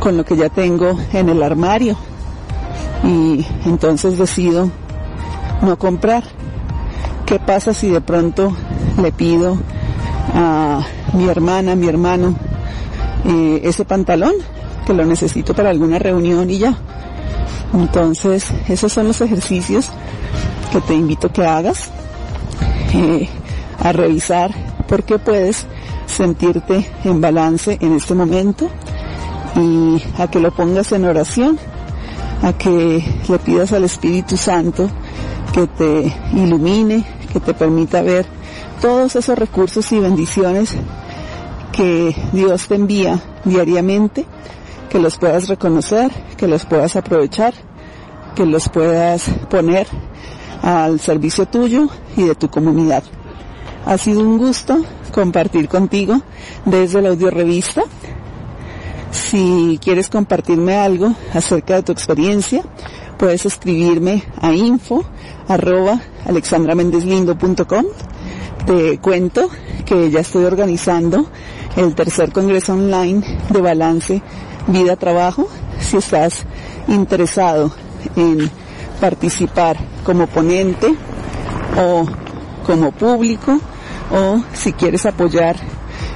con 0.00 0.16
lo 0.16 0.24
que 0.24 0.36
ya 0.36 0.48
tengo 0.48 0.98
en 1.12 1.28
el 1.28 1.42
armario? 1.42 1.96
Y 3.04 3.44
entonces 3.66 4.18
decido 4.18 4.70
no 5.62 5.78
comprar. 5.78 6.24
¿Qué 7.26 7.38
pasa 7.38 7.72
si 7.72 7.88
de 7.88 8.00
pronto 8.00 8.54
le 9.00 9.12
pido 9.12 9.56
a 10.34 10.80
mi 11.14 11.28
hermana, 11.28 11.74
mi 11.76 11.88
hermano, 11.88 12.34
eh, 13.24 13.60
ese 13.64 13.84
pantalón 13.84 14.34
que 14.86 14.92
lo 14.92 15.04
necesito 15.04 15.54
para 15.54 15.70
alguna 15.70 15.98
reunión 15.98 16.50
y 16.50 16.58
ya? 16.58 16.76
Entonces, 17.74 18.52
esos 18.68 18.92
son 18.92 19.08
los 19.08 19.20
ejercicios 19.20 19.88
que 20.72 20.80
te 20.80 20.94
invito 20.94 21.28
a 21.28 21.32
que 21.32 21.46
hagas, 21.46 21.90
eh, 22.94 23.28
a 23.78 23.92
revisar 23.92 24.50
por 24.88 25.04
qué 25.04 25.18
puedes 25.18 25.66
sentirte 26.12 26.88
en 27.04 27.20
balance 27.20 27.78
en 27.80 27.94
este 27.94 28.14
momento 28.14 28.68
y 29.56 30.02
a 30.20 30.28
que 30.28 30.40
lo 30.40 30.50
pongas 30.50 30.92
en 30.92 31.04
oración, 31.04 31.58
a 32.42 32.52
que 32.52 33.04
le 33.28 33.38
pidas 33.38 33.72
al 33.72 33.84
Espíritu 33.84 34.36
Santo 34.36 34.88
que 35.52 35.66
te 35.66 36.14
ilumine, 36.34 37.04
que 37.32 37.40
te 37.40 37.54
permita 37.54 38.02
ver 38.02 38.26
todos 38.80 39.14
esos 39.16 39.38
recursos 39.38 39.90
y 39.92 40.00
bendiciones 40.00 40.74
que 41.72 42.14
Dios 42.32 42.68
te 42.68 42.74
envía 42.74 43.20
diariamente, 43.44 44.26
que 44.88 44.98
los 44.98 45.18
puedas 45.18 45.48
reconocer, 45.48 46.10
que 46.36 46.46
los 46.46 46.64
puedas 46.64 46.96
aprovechar, 46.96 47.54
que 48.34 48.46
los 48.46 48.68
puedas 48.68 49.28
poner 49.50 49.86
al 50.62 51.00
servicio 51.00 51.46
tuyo 51.46 51.88
y 52.16 52.24
de 52.24 52.34
tu 52.34 52.48
comunidad. 52.48 53.02
Ha 53.84 53.98
sido 53.98 54.20
un 54.20 54.38
gusto 54.38 54.82
compartir 55.12 55.68
contigo 55.68 56.20
desde 56.64 57.00
la 57.02 57.10
audio 57.10 57.30
revista. 57.30 57.82
Si 59.10 59.78
quieres 59.82 60.08
compartirme 60.08 60.76
algo 60.76 61.14
acerca 61.34 61.74
de 61.74 61.82
tu 61.82 61.92
experiencia, 61.92 62.62
puedes 63.18 63.46
escribirme 63.46 64.24
a 64.40 64.52
info 64.52 65.04
arroba. 65.46 66.00
Te 68.66 68.98
cuento 68.98 69.48
que 69.84 70.10
ya 70.10 70.20
estoy 70.20 70.44
organizando 70.44 71.26
el 71.76 71.94
tercer 71.94 72.32
congreso 72.32 72.72
online 72.72 73.22
de 73.50 73.60
balance 73.60 74.22
vida-trabajo. 74.66 75.48
Si 75.78 75.96
estás 75.98 76.44
interesado 76.88 77.72
en 78.16 78.50
participar 79.00 79.76
como 80.04 80.26
ponente 80.26 80.94
o 81.76 82.06
como 82.64 82.92
público 82.92 83.58
o 84.12 84.42
si 84.52 84.72
quieres 84.72 85.06
apoyar 85.06 85.56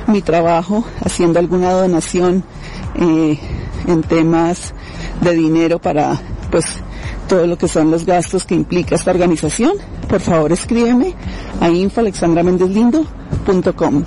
mi 0.07 0.23
trabajo 0.23 0.85
haciendo 1.05 1.39
alguna 1.39 1.73
donación 1.73 2.45
eh, 2.95 3.39
en 3.87 4.03
temas 4.03 4.75
de 5.21 5.33
dinero 5.33 5.79
para 5.81 6.21
pues 6.51 6.65
todo 7.29 7.47
lo 7.47 7.57
que 7.59 7.69
son 7.69 7.91
los 7.91 8.07
gastos 8.07 8.45
que 8.45 8.55
implica 8.55 8.95
esta 8.95 9.11
organización, 9.11 9.73
por 10.09 10.21
favor 10.21 10.53
escríbeme 10.53 11.15
a 11.61 11.69
infoalexandramendeslindo.com. 11.69 14.05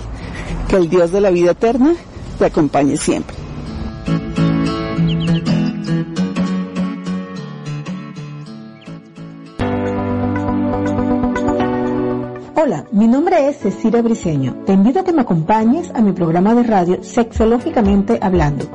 Que 0.70 0.78
el 0.78 0.90
Dios 0.90 1.12
de 1.12 1.22
la 1.22 1.30
vida 1.32 1.52
eterna 1.52 1.96
te 2.38 2.46
acompañe 2.46 2.96
siempre. 2.96 3.49
Hola, 12.70 12.86
mi 12.92 13.08
nombre 13.08 13.50
es 13.50 13.58
Cecilia 13.58 14.04
Briceño. 14.04 14.54
Te 14.68 14.74
invito 14.74 15.00
a 15.00 15.04
que 15.04 15.12
me 15.12 15.22
acompañes 15.22 15.90
a 15.96 16.02
mi 16.02 16.12
programa 16.12 16.54
de 16.54 16.62
radio 16.62 17.04
Sexológicamente 17.04 18.20
Hablando, 18.22 18.66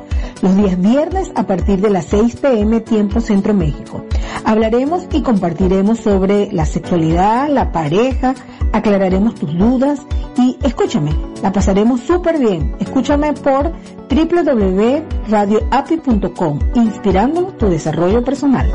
los 0.41 0.53
días 0.57 0.77
viernes 0.81 1.31
a 1.33 1.47
partir 1.47 1.79
de 1.79 1.89
las 1.89 2.03
6 2.07 2.35
pm 2.35 2.81
tiempo 2.81 3.21
Centro 3.21 3.53
México. 3.53 4.03
Hablaremos 4.43 5.07
y 5.13 5.21
compartiremos 5.21 6.01
sobre 6.01 6.51
la 6.51 6.65
sexualidad, 6.65 7.47
la 7.47 7.71
pareja, 7.71 8.35
aclararemos 8.73 9.35
tus 9.35 9.57
dudas 9.57 10.01
y 10.37 10.57
escúchame, 10.61 11.11
la 11.41 11.53
pasaremos 11.53 12.01
súper 12.01 12.37
bien. 12.37 12.75
Escúchame 12.81 13.31
por 13.31 13.71
www.radioapi.com, 14.09 16.59
inspirando 16.73 17.43
tu 17.57 17.67
desarrollo 17.67 18.25
personal. 18.25 18.69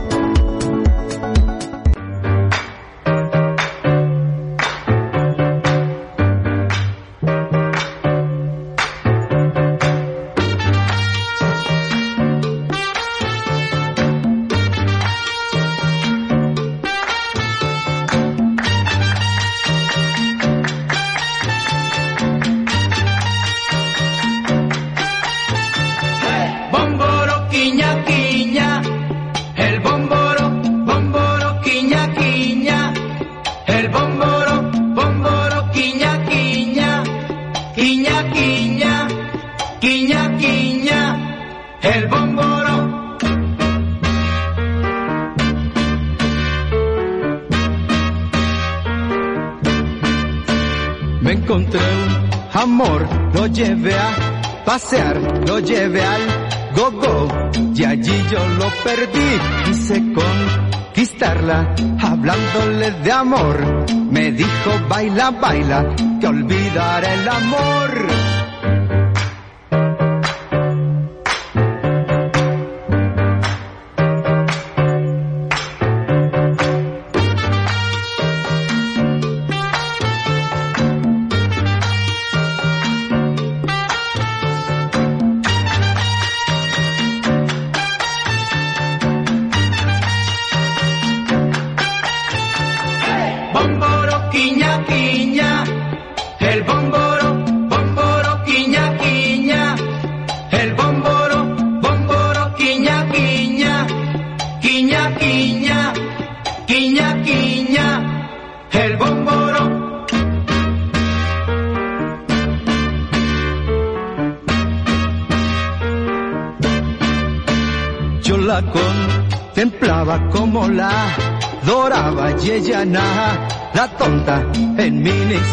Conquistarla, 61.65 62.09
hablándole 62.09 62.91
de 63.03 63.13
amor. 63.13 63.87
Me 64.11 64.33
dijo, 64.33 64.71
baila, 64.89 65.31
baila, 65.31 65.95
que 66.21 66.27
olvidaré 66.27 67.15
el 67.15 67.29
amor. 67.29 68.30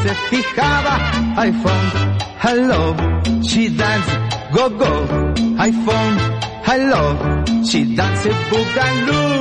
se 0.01 0.11
fijaba. 0.29 0.95
iPhone, 1.47 1.87
hello, 2.43 2.81
she 3.47 3.69
dance, 3.69 4.11
go 4.53 4.69
go. 4.69 4.91
iPhone, 5.69 6.15
hello, 6.67 7.01
she 7.63 7.95
dance 7.95 8.27
bugaloo. 8.49 9.36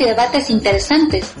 Y 0.00 0.04
debates 0.04 0.50
interesantes. 0.50 1.32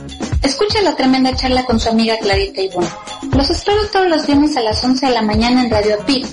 Escucha 0.42 0.82
la 0.82 0.96
tremenda 0.96 1.34
charla 1.34 1.64
con 1.64 1.78
su 1.78 1.88
amiga 1.88 2.18
Clarita 2.18 2.60
Ivonne. 2.60 2.88
Los 3.36 3.50
espero 3.50 3.86
todos 3.92 4.08
los 4.08 4.26
viernes 4.26 4.56
a 4.56 4.62
las 4.62 4.82
11 4.82 5.06
de 5.06 5.12
la 5.12 5.22
mañana 5.22 5.64
en 5.64 5.70
Radio 5.70 5.98
Pit, 6.06 6.26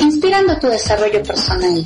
inspirando 0.00 0.58
tu 0.58 0.68
desarrollo 0.68 1.22
personal. 1.22 1.84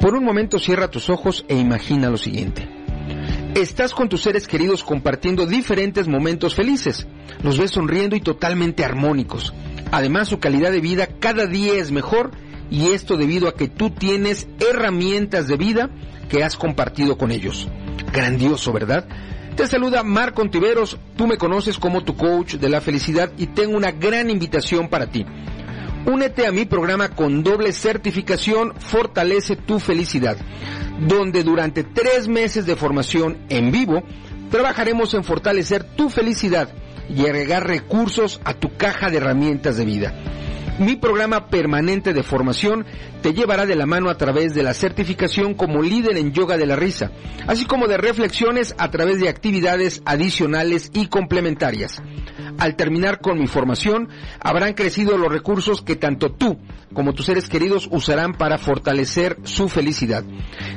Por 0.00 0.14
un 0.14 0.24
momento 0.24 0.58
cierra 0.58 0.90
tus 0.90 1.10
ojos 1.10 1.44
e 1.48 1.56
imagina 1.56 2.10
lo 2.10 2.16
siguiente. 2.16 2.81
Estás 3.54 3.92
con 3.92 4.08
tus 4.08 4.22
seres 4.22 4.48
queridos 4.48 4.82
compartiendo 4.82 5.44
diferentes 5.44 6.08
momentos 6.08 6.54
felices. 6.54 7.06
Los 7.42 7.58
ves 7.58 7.72
sonriendo 7.72 8.16
y 8.16 8.20
totalmente 8.20 8.82
armónicos. 8.82 9.52
Además, 9.90 10.28
su 10.28 10.40
calidad 10.40 10.72
de 10.72 10.80
vida 10.80 11.06
cada 11.06 11.46
día 11.46 11.74
es 11.74 11.90
mejor 11.92 12.30
y 12.70 12.92
esto 12.92 13.18
debido 13.18 13.48
a 13.48 13.54
que 13.54 13.68
tú 13.68 13.90
tienes 13.90 14.48
herramientas 14.58 15.48
de 15.48 15.58
vida 15.58 15.90
que 16.30 16.42
has 16.42 16.56
compartido 16.56 17.18
con 17.18 17.30
ellos. 17.30 17.68
Grandioso, 18.10 18.72
¿verdad? 18.72 19.06
Te 19.54 19.66
saluda 19.66 20.02
Marco 20.02 20.40
Ontiveros, 20.40 20.96
tú 21.14 21.26
me 21.26 21.36
conoces 21.36 21.78
como 21.78 22.02
tu 22.04 22.16
coach 22.16 22.54
de 22.54 22.70
la 22.70 22.80
felicidad 22.80 23.32
y 23.36 23.48
tengo 23.48 23.76
una 23.76 23.90
gran 23.90 24.30
invitación 24.30 24.88
para 24.88 25.08
ti. 25.08 25.26
Únete 26.06 26.46
a 26.46 26.52
mi 26.52 26.64
programa 26.64 27.10
con 27.10 27.44
doble 27.44 27.72
certificación 27.72 28.72
Fortalece 28.78 29.56
tu 29.56 29.78
felicidad, 29.78 30.38
donde 31.06 31.42
durante 31.42 31.84
tres 31.84 32.28
meses 32.28 32.66
de 32.66 32.76
formación 32.76 33.38
en 33.48 33.70
vivo 33.70 34.02
trabajaremos 34.50 35.14
en 35.14 35.24
fortalecer 35.24 35.84
tu 35.84 36.10
felicidad 36.10 36.68
y 37.08 37.22
agregar 37.22 37.66
recursos 37.66 38.40
a 38.44 38.54
tu 38.54 38.76
caja 38.76 39.10
de 39.10 39.16
herramientas 39.16 39.76
de 39.76 39.84
vida. 39.84 40.14
Mi 40.78 40.96
programa 40.96 41.48
permanente 41.48 42.14
de 42.14 42.22
formación 42.22 42.86
te 43.20 43.34
llevará 43.34 43.66
de 43.66 43.76
la 43.76 43.86
mano 43.86 44.08
a 44.08 44.16
través 44.16 44.54
de 44.54 44.62
la 44.62 44.72
certificación 44.72 45.54
como 45.54 45.82
líder 45.82 46.16
en 46.16 46.32
yoga 46.32 46.56
de 46.56 46.66
la 46.66 46.76
risa, 46.76 47.10
así 47.46 47.66
como 47.66 47.88
de 47.88 47.98
reflexiones 47.98 48.74
a 48.78 48.90
través 48.90 49.20
de 49.20 49.28
actividades 49.28 50.02
adicionales 50.06 50.90
y 50.94 51.08
complementarias. 51.08 52.02
Al 52.58 52.76
terminar 52.76 53.20
con 53.20 53.38
mi 53.38 53.46
formación, 53.46 54.08
habrán 54.40 54.74
crecido 54.74 55.16
los 55.18 55.32
recursos 55.32 55.82
que 55.82 55.96
tanto 55.96 56.32
tú 56.32 56.58
como 56.94 57.12
tus 57.12 57.26
seres 57.26 57.48
queridos 57.48 57.88
usarán 57.90 58.34
para 58.34 58.58
fortalecer 58.58 59.38
su 59.44 59.68
felicidad. 59.68 60.24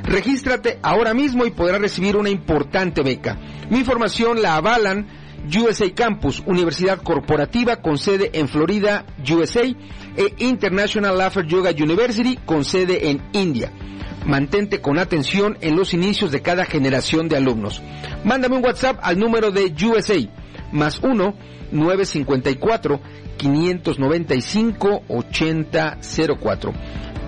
Regístrate 0.02 0.78
ahora 0.82 1.14
mismo 1.14 1.44
y 1.44 1.50
podrás 1.50 1.80
recibir 1.80 2.16
una 2.16 2.30
importante 2.30 3.02
beca. 3.02 3.38
Mi 3.70 3.84
formación 3.84 4.42
la 4.42 4.56
avalan 4.56 5.06
USA 5.46 5.92
Campus, 5.94 6.42
Universidad 6.46 7.02
Corporativa 7.02 7.76
con 7.76 7.98
sede 7.98 8.30
en 8.34 8.48
Florida, 8.48 9.04
USA, 9.30 9.62
e 9.62 10.34
International 10.38 11.16
Laughter 11.16 11.46
Yoga 11.46 11.70
University 11.70 12.38
con 12.44 12.64
sede 12.64 13.10
en 13.10 13.22
India. 13.32 13.70
Mantente 14.24 14.80
con 14.80 14.98
atención 14.98 15.56
en 15.60 15.76
los 15.76 15.94
inicios 15.94 16.32
de 16.32 16.42
cada 16.42 16.64
generación 16.64 17.28
de 17.28 17.36
alumnos. 17.36 17.80
Mándame 18.24 18.56
un 18.56 18.64
WhatsApp 18.64 18.98
al 19.02 19.18
número 19.20 19.52
de 19.52 19.72
USA, 19.84 20.16
más 20.72 20.98
1 20.98 21.55
954 21.76 23.00
595 23.36 25.02
8004. 25.08 26.72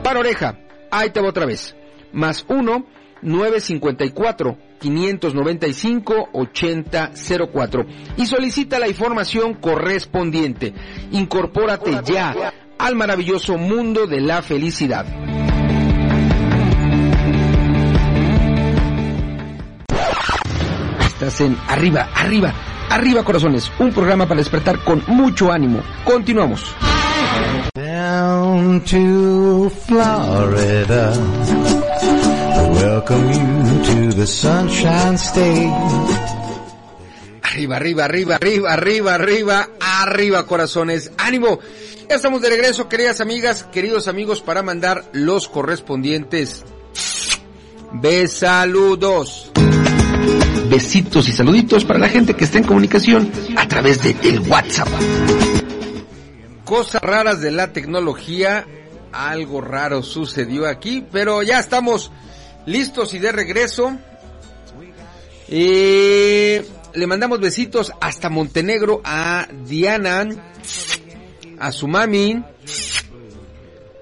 Para 0.03 0.21
oreja, 0.21 0.59
ahí 0.91 1.11
te 1.11 1.21
va 1.21 1.29
otra 1.29 1.47
vez. 1.47 1.77
Más 2.13 2.45
1 2.49 2.87
954 3.23 4.59
595 4.81 6.29
8004 6.33 7.87
y 8.17 8.27
solicita 8.27 8.79
la 8.79 8.89
información 8.89 9.55
correspondiente. 9.55 10.73
Incorpórate 11.13 12.01
ya 12.05 12.53
al 12.79 12.95
maravilloso 12.95 13.59
mundo 13.59 14.07
de 14.07 14.21
la 14.21 14.43
felicidad. 14.43 15.07
Estás 21.01 21.41
en 21.41 21.57
arriba, 21.67 22.09
arriba, 22.15 22.55
arriba 22.91 23.25
corazones, 23.25 23.71
un 23.79 23.93
programa 23.93 24.27
para 24.27 24.39
despertar 24.39 24.83
con 24.85 25.03
mucho 25.07 25.53
ánimo. 25.53 25.83
Continuamos. 26.05 26.75
Down 27.75 28.83
to 28.85 29.71
Florida. 29.87 31.13
Welcome 32.75 33.33
you 33.33 33.83
to 33.85 34.17
the 34.17 34.27
Sunshine 34.27 35.15
State. 35.15 35.73
Arriba, 37.43 37.77
arriba, 37.77 38.05
arriba, 38.05 38.37
arriba, 38.37 38.73
arriba, 38.73 39.15
arriba, 39.15 39.69
arriba, 39.81 40.47
corazones. 40.47 41.11
¡Ánimo! 41.19 41.59
Ya 42.09 42.17
estamos 42.17 42.41
de 42.41 42.51
regreso, 42.51 42.89
queridas 42.89 43.21
amigas, 43.21 43.65
queridos 43.65 44.07
amigos, 44.09 44.41
para 44.41 44.63
mandar 44.63 45.05
los 45.13 45.49
correspondientes 45.49 46.65
besaludos. 47.93 49.51
Besitos 50.69 51.29
y 51.29 51.33
saluditos 51.33 51.85
para 51.85 51.99
la 51.99 52.09
gente 52.09 52.35
que 52.35 52.45
está 52.45 52.59
en 52.59 52.65
comunicación 52.65 53.31
a 53.57 53.67
través 53.67 54.03
de 54.03 54.17
el 54.23 54.41
WhatsApp. 54.41 54.89
Cosas 56.65 57.01
raras 57.03 57.41
de 57.41 57.51
la 57.51 57.73
tecnología. 57.73 58.67
Algo 59.13 59.61
raro 59.63 60.03
sucedió 60.03 60.67
aquí, 60.67 61.05
pero 61.11 61.43
ya 61.43 61.59
estamos 61.59 62.13
listos 62.67 63.15
y 63.15 63.19
de 63.19 63.33
regreso. 63.33 63.97
Eh, 65.49 66.65
le 66.95 67.07
mandamos 67.07 67.41
besitos 67.41 67.93
hasta 68.01 68.29
Montenegro 68.29 69.01
a 69.05 69.49
Diana, 69.67 70.29
a 71.59 71.73
su 71.73 71.89
mami, 71.89 72.43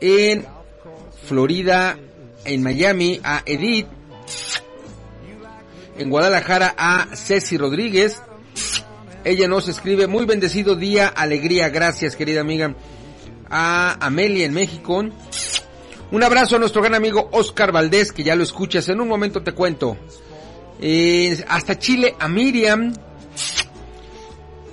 en 0.00 0.46
Florida, 1.26 1.96
en 2.44 2.62
Miami, 2.62 3.20
a 3.22 3.42
Edith, 3.46 3.86
en 5.98 6.10
Guadalajara 6.10 6.74
a 6.76 7.08
Ceci 7.14 7.56
Rodríguez. 7.56 8.20
Ella 9.24 9.48
nos 9.48 9.68
escribe, 9.68 10.06
muy 10.06 10.24
bendecido 10.24 10.76
día, 10.76 11.08
alegría, 11.08 11.68
gracias 11.68 12.16
querida 12.16 12.40
amiga. 12.40 12.74
A 13.48 13.96
Amelia 14.04 14.44
en 14.44 14.54
México. 14.54 15.04
Un 16.10 16.22
abrazo 16.22 16.56
a 16.56 16.58
nuestro 16.58 16.82
gran 16.82 16.94
amigo 16.94 17.28
Oscar 17.32 17.72
Valdés, 17.72 18.12
que 18.12 18.22
ya 18.22 18.36
lo 18.36 18.44
escuchas, 18.44 18.88
en 18.88 19.00
un 19.00 19.08
momento 19.08 19.42
te 19.42 19.52
cuento. 19.52 19.96
Eh, 20.80 21.44
hasta 21.48 21.78
Chile 21.78 22.14
a 22.20 22.28
Miriam, 22.28 22.92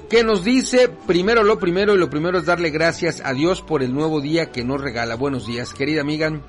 que 0.10 0.24
nos 0.24 0.44
dice, 0.44 0.90
primero 1.08 1.44
lo 1.44 1.58
primero 1.58 1.96
y 1.96 1.98
lo 1.98 2.10
primero 2.10 2.38
es 2.38 2.46
darle 2.46 2.70
gracias 2.70 3.22
a 3.26 3.34
Dios 3.34 3.62
por 3.62 3.82
el 3.82 3.94
nuevo 3.94 4.22
día 4.22 4.52
que 4.52 4.64
nos 4.64 4.80
regala. 4.80 5.16
Buenos 5.16 5.48
días, 5.48 5.74
querida 5.74 6.02
amiga. 6.02 6.40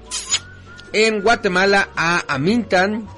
En 0.93 1.23
Guatemala 1.23 1.89
a 1.97 2.25
Amintan, 2.29 3.09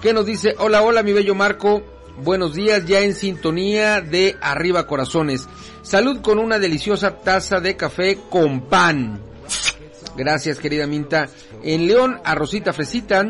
que 0.00 0.12
nos 0.12 0.26
dice, 0.26 0.54
hola, 0.58 0.82
hola, 0.82 1.02
mi 1.02 1.12
bello 1.12 1.34
Marco, 1.34 1.82
buenos 2.22 2.54
días, 2.54 2.84
ya 2.86 3.00
en 3.00 3.14
sintonía 3.14 4.00
de 4.00 4.36
Arriba 4.40 4.86
Corazones. 4.86 5.48
Salud 5.82 6.20
con 6.20 6.38
una 6.38 6.58
deliciosa 6.58 7.18
taza 7.18 7.60
de 7.60 7.76
café 7.76 8.18
con 8.28 8.62
pan. 8.62 9.20
Gracias, 10.16 10.58
querida 10.58 10.86
Minta. 10.86 11.28
En 11.62 11.86
León, 11.86 12.20
a 12.24 12.34
Rosita 12.34 12.72
Fresita. 12.72 13.24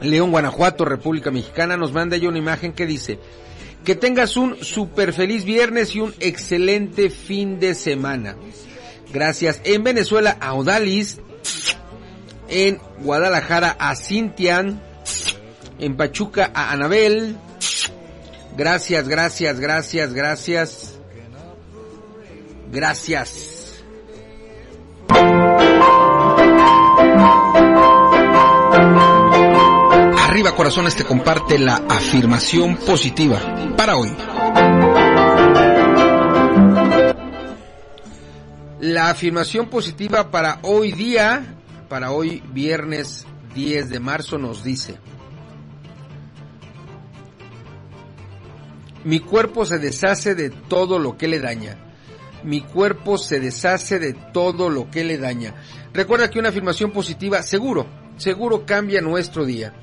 León, 0.00 0.30
Guanajuato, 0.30 0.84
República 0.84 1.30
Mexicana, 1.30 1.76
nos 1.76 1.92
manda 1.92 2.16
ya 2.16 2.28
una 2.28 2.38
imagen 2.38 2.72
que 2.72 2.86
dice, 2.86 3.18
que 3.84 3.94
tengas 3.94 4.36
un 4.36 4.62
super 4.62 5.12
feliz 5.12 5.44
viernes 5.44 5.94
y 5.94 6.00
un 6.00 6.14
excelente 6.20 7.10
fin 7.10 7.58
de 7.58 7.74
semana. 7.74 8.36
Gracias. 9.12 9.60
En 9.64 9.82
Venezuela 9.82 10.36
a 10.40 10.54
Odalis. 10.54 11.20
En 12.48 12.78
Guadalajara 13.00 13.76
a 13.78 13.94
Cintian. 13.94 14.89
En 15.80 15.96
Pachuca 15.96 16.50
a 16.54 16.72
Anabel. 16.72 17.36
Gracias, 18.56 19.08
gracias, 19.08 19.58
gracias, 19.58 20.12
gracias. 20.12 20.98
Gracias. 22.70 23.82
Arriba 30.28 30.54
Corazones 30.54 30.94
te 30.94 31.04
comparte 31.04 31.58
la 31.58 31.76
afirmación 31.88 32.76
positiva 32.76 33.40
para 33.76 33.96
hoy. 33.96 34.14
La 38.80 39.10
afirmación 39.10 39.68
positiva 39.68 40.30
para 40.30 40.58
hoy 40.62 40.92
día, 40.92 41.56
para 41.88 42.12
hoy 42.12 42.42
viernes 42.52 43.26
10 43.54 43.90
de 43.90 44.00
marzo 44.00 44.38
nos 44.38 44.62
dice, 44.62 44.98
mi 49.04 49.20
cuerpo 49.20 49.64
se 49.64 49.78
deshace 49.78 50.34
de 50.34 50.50
todo 50.50 50.98
lo 50.98 51.16
que 51.16 51.28
le 51.28 51.40
daña. 51.40 51.78
Mi 52.42 52.60
cuerpo 52.60 53.18
se 53.18 53.40
deshace 53.40 53.98
de 53.98 54.14
todo 54.14 54.70
lo 54.70 54.90
que 54.90 55.04
le 55.04 55.18
daña. 55.18 55.54
Recuerda 55.92 56.30
que 56.30 56.38
una 56.38 56.50
afirmación 56.50 56.90
positiva 56.90 57.42
seguro, 57.42 57.86
seguro 58.16 58.64
cambia 58.66 59.00
nuestro 59.00 59.44
día. 59.44 59.74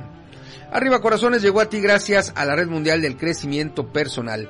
Arriba 0.73 1.01
Corazones 1.01 1.43
llegó 1.43 1.61
a 1.61 1.69
ti 1.69 1.81
gracias 1.81 2.33
a 2.37 2.45
la 2.45 2.55
Red 2.55 2.69
Mundial 2.69 3.03
del 3.03 3.17
Crecimiento 3.17 3.93
Personal, 3.93 4.49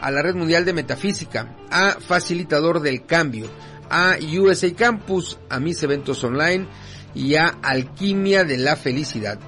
a 0.00 0.10
la 0.10 0.20
Red 0.20 0.34
Mundial 0.34 0.66
de 0.66 0.74
Metafísica, 0.74 1.56
a 1.70 1.96
Facilitador 1.98 2.80
del 2.80 3.06
Cambio, 3.06 3.46
a 3.88 4.16
USA 4.38 4.70
Campus, 4.74 5.38
a 5.48 5.58
mis 5.60 5.82
eventos 5.82 6.22
online 6.22 6.66
y 7.14 7.36
a 7.36 7.46
Alquimia 7.62 8.44
de 8.44 8.58
la 8.58 8.76
Felicidad. 8.76 9.38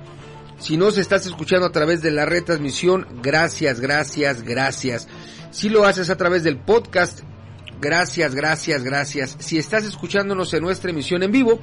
Si 0.58 0.78
nos 0.78 0.96
estás 0.96 1.26
escuchando 1.26 1.66
a 1.66 1.72
través 1.72 2.00
de 2.00 2.10
la 2.10 2.24
retransmisión, 2.24 3.06
gracias, 3.22 3.80
gracias, 3.80 4.42
gracias. 4.42 5.08
Si 5.50 5.68
lo 5.68 5.84
haces 5.84 6.08
a 6.08 6.16
través 6.16 6.44
del 6.44 6.58
podcast, 6.58 7.20
gracias, 7.80 8.34
gracias, 8.34 8.82
gracias. 8.82 9.36
Si 9.38 9.58
estás 9.58 9.84
escuchándonos 9.84 10.52
en 10.54 10.62
nuestra 10.62 10.90
emisión 10.90 11.22
en 11.22 11.32
vivo, 11.32 11.60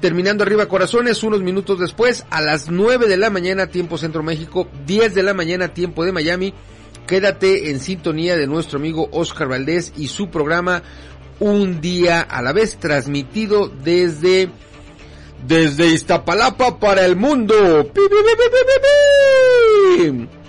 terminando 0.00 0.42
arriba 0.42 0.66
corazones, 0.66 1.22
unos 1.22 1.42
minutos 1.42 1.78
después, 1.78 2.24
a 2.30 2.40
las 2.40 2.70
9 2.70 3.06
de 3.06 3.16
la 3.16 3.30
mañana, 3.30 3.66
tiempo 3.68 3.98
Centro 3.98 4.22
México, 4.22 4.68
10 4.86 5.14
de 5.14 5.22
la 5.22 5.34
mañana, 5.34 5.74
tiempo 5.74 6.04
de 6.04 6.12
Miami, 6.12 6.54
quédate 7.06 7.70
en 7.70 7.80
sintonía 7.80 8.36
de 8.36 8.46
nuestro 8.46 8.78
amigo 8.78 9.08
Oscar 9.12 9.48
Valdés 9.48 9.92
y 9.96 10.08
su 10.08 10.30
programa 10.30 10.82
Un 11.38 11.80
día 11.80 12.20
a 12.20 12.42
la 12.42 12.52
vez, 12.52 12.76
transmitido 12.78 13.68
desde 13.68 14.50
desde 15.46 15.86
Iztapalapa 15.88 16.78
para 16.78 17.04
el 17.04 17.16
mundo. 17.16 17.90
¡Pi, 17.94 18.00
pi, 18.08 18.16
pi! 20.28 20.39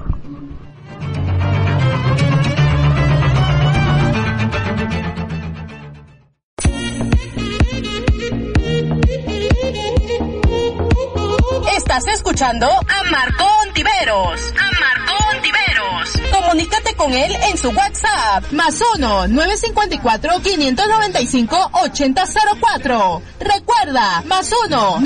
Estás 11.90 12.06
escuchando 12.14 12.68
a 12.68 13.02
Marco 13.10 13.44
Ontiveros. 13.66 14.40
A 14.56 14.70
Marco 14.78 15.12
Ontiveros. 15.34 16.30
Comunícate 16.30 16.94
con 16.94 17.12
él 17.12 17.34
en 17.50 17.58
su 17.58 17.70
WhatsApp. 17.70 18.52
Más 18.52 18.80
1 18.94 19.26
954 19.26 20.40
595 20.40 21.70
8004. 21.72 23.22
Recuerda, 23.40 24.22
más 24.24 24.52
1 24.66 25.00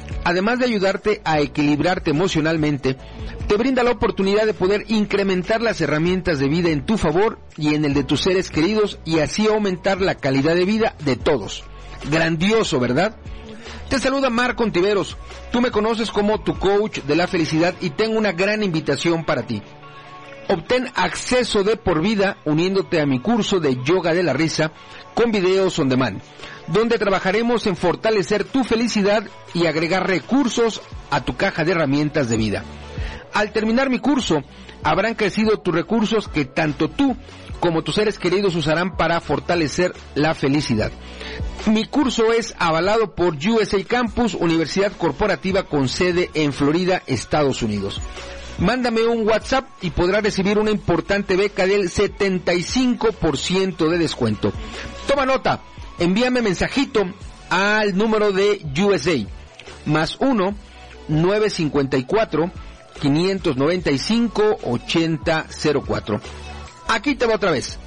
además 0.23 0.59
de 0.59 0.65
ayudarte 0.65 1.21
a 1.23 1.39
equilibrarte 1.39 2.11
emocionalmente, 2.11 2.97
te 3.47 3.57
brinda 3.57 3.83
la 3.83 3.91
oportunidad 3.91 4.45
de 4.45 4.53
poder 4.53 4.85
incrementar 4.87 5.61
las 5.61 5.81
herramientas 5.81 6.39
de 6.39 6.47
vida 6.47 6.69
en 6.69 6.85
tu 6.85 6.97
favor 6.97 7.39
y 7.57 7.75
en 7.75 7.85
el 7.85 7.93
de 7.93 8.03
tus 8.03 8.21
seres 8.21 8.49
queridos 8.49 8.99
y 9.05 9.19
así 9.19 9.47
aumentar 9.47 10.01
la 10.01 10.15
calidad 10.15 10.55
de 10.55 10.65
vida 10.65 10.95
de 11.03 11.15
todos. 11.15 11.63
Grandioso, 12.09 12.79
¿verdad? 12.79 13.15
Te 13.89 13.99
saluda 13.99 14.29
Marco 14.29 14.63
Ontiveros. 14.63 15.17
Tú 15.51 15.59
me 15.59 15.69
conoces 15.69 16.11
como 16.11 16.41
tu 16.41 16.57
coach 16.57 16.99
de 16.99 17.15
la 17.15 17.27
felicidad 17.27 17.75
y 17.81 17.89
tengo 17.89 18.17
una 18.17 18.31
gran 18.31 18.63
invitación 18.63 19.25
para 19.25 19.43
ti. 19.45 19.61
Obtén 20.47 20.87
acceso 20.95 21.63
de 21.63 21.77
por 21.77 22.01
vida 22.01 22.37
uniéndote 22.45 22.99
a 22.99 23.05
mi 23.05 23.19
curso 23.19 23.59
de 23.59 23.83
yoga 23.83 24.13
de 24.13 24.23
la 24.23 24.33
risa 24.33 24.71
con 25.13 25.31
videos 25.31 25.77
on 25.79 25.89
demand, 25.89 26.21
donde 26.71 26.97
trabajaremos 26.97 27.67
en 27.67 27.75
fortalecer 27.75 28.43
tu 28.43 28.63
felicidad 28.63 29.23
y 29.53 29.65
agregar 29.65 30.07
recursos 30.07 30.81
a 31.09 31.21
tu 31.21 31.35
caja 31.35 31.63
de 31.63 31.73
herramientas 31.73 32.29
de 32.29 32.37
vida. 32.37 32.63
Al 33.33 33.51
terminar 33.51 33.89
mi 33.89 33.99
curso, 33.99 34.43
habrán 34.83 35.15
crecido 35.15 35.59
tus 35.59 35.73
recursos 35.73 36.27
que 36.27 36.45
tanto 36.45 36.89
tú 36.89 37.15
como 37.59 37.83
tus 37.83 37.95
seres 37.95 38.17
queridos 38.17 38.55
usarán 38.55 38.97
para 38.97 39.21
fortalecer 39.21 39.93
la 40.15 40.33
felicidad. 40.33 40.91
Mi 41.67 41.85
curso 41.85 42.33
es 42.33 42.55
avalado 42.57 43.13
por 43.13 43.35
USA 43.35 43.83
Campus, 43.83 44.33
Universidad 44.33 44.91
Corporativa 44.93 45.63
con 45.63 45.87
sede 45.87 46.31
en 46.33 46.53
Florida, 46.53 47.03
Estados 47.05 47.61
Unidos. 47.61 48.01
Mándame 48.57 49.05
un 49.05 49.27
WhatsApp 49.27 49.67
y 49.81 49.91
podrás 49.91 50.23
recibir 50.23 50.57
una 50.57 50.71
importante 50.71 51.35
beca 51.35 51.67
del 51.67 51.89
75% 51.89 53.89
de 53.89 53.97
descuento. 53.97 54.51
Toma 55.07 55.25
nota, 55.25 55.61
envíame 56.01 56.41
mensajito 56.41 57.05
al 57.49 57.95
número 57.95 58.31
de 58.31 58.65
USA, 58.81 59.23
más 59.85 60.17
1 60.19 60.55
954 61.07 62.51
595 62.99 64.59
8004. 64.63 66.21
Aquí 66.87 67.15
te 67.15 67.27
va 67.27 67.35
otra 67.35 67.51
vez. 67.51 67.77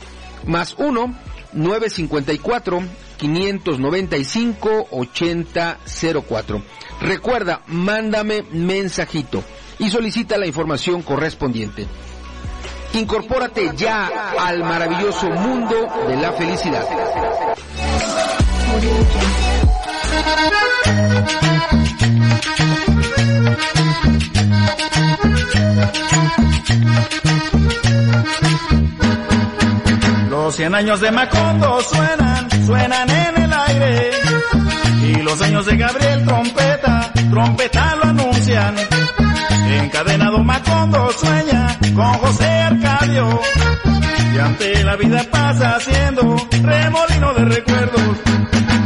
Más 0.46 0.74
1 0.78 1.14
954 1.54 2.82
595 3.16 4.86
8004. 4.90 6.62
Recuerda, 7.00 7.62
mándame 7.66 8.42
mensajito 8.52 9.42
y 9.78 9.90
solicita 9.90 10.38
la 10.38 10.46
información 10.46 11.02
correspondiente. 11.02 11.86
Incorpórate 12.94 13.72
ya 13.76 14.08
al 14.38 14.62
maravilloso 14.62 15.28
mundo 15.28 15.74
de 16.06 16.16
la 16.16 16.32
felicidad. 16.32 16.84
Los 30.30 30.54
cien 30.54 30.74
años 30.76 31.00
de 31.00 31.10
Macondo 31.10 31.80
suenan, 31.80 32.48
suenan 32.64 33.10
en 33.10 33.42
el 33.42 33.52
aire. 33.52 34.10
Y 35.02 35.22
los 35.22 35.42
años 35.42 35.66
de 35.66 35.76
Gabriel 35.76 36.24
trompeta, 36.24 37.12
trompeta 37.30 37.96
lo 37.96 38.04
anuncian. 38.04 38.76
Encadenado 39.72 40.42
Macondo 40.44 41.10
sueña 41.12 41.78
con 41.94 42.12
José 42.14 42.46
Arcadio. 42.46 43.40
Y 44.34 44.38
ante 44.38 44.84
la 44.84 44.96
vida 44.96 45.24
pasa 45.30 45.76
haciendo 45.76 46.36
remolino 46.62 47.34
de 47.34 47.44
recuerdos. 47.44 48.18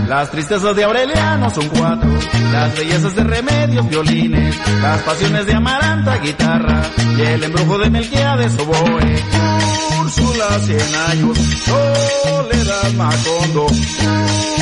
Las 0.08 0.30
tristezas 0.30 0.74
de 0.74 0.84
Aureliano 0.84 1.50
son 1.50 1.68
cuatro, 1.68 2.08
las 2.50 2.74
bellezas 2.78 3.14
de 3.14 3.24
Remedios 3.24 3.88
violines, 3.90 4.56
las 4.80 5.02
pasiones 5.02 5.44
de 5.44 5.52
Amaranta 5.52 6.16
guitarra 6.16 6.82
y 7.16 7.20
el 7.20 7.44
embrujo 7.44 7.76
de 7.78 7.90
Melquiades 7.90 8.56
oboe. 8.58 9.87
Úrsula 10.08 10.58
cien 10.60 10.94
años, 11.10 11.38
Soledad 11.66 12.92
Macondo. 12.96 13.66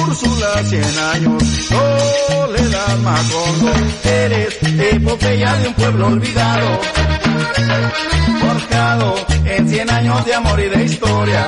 Úrsula 0.02 0.64
cien 0.64 0.98
años, 1.14 1.40
Soledad 1.68 2.98
Macondo. 2.98 3.73
Eres 4.02 4.59
epopeya 4.93 5.55
de 5.55 5.68
un 5.68 5.74
pueblo 5.74 6.06
olvidado, 6.09 6.81
forjado 8.40 9.14
en 9.44 9.68
cien 9.68 9.89
años 9.89 10.27
de 10.27 10.35
amor 10.35 10.59
y 10.59 10.68
de 10.68 10.85
historia. 10.85 11.47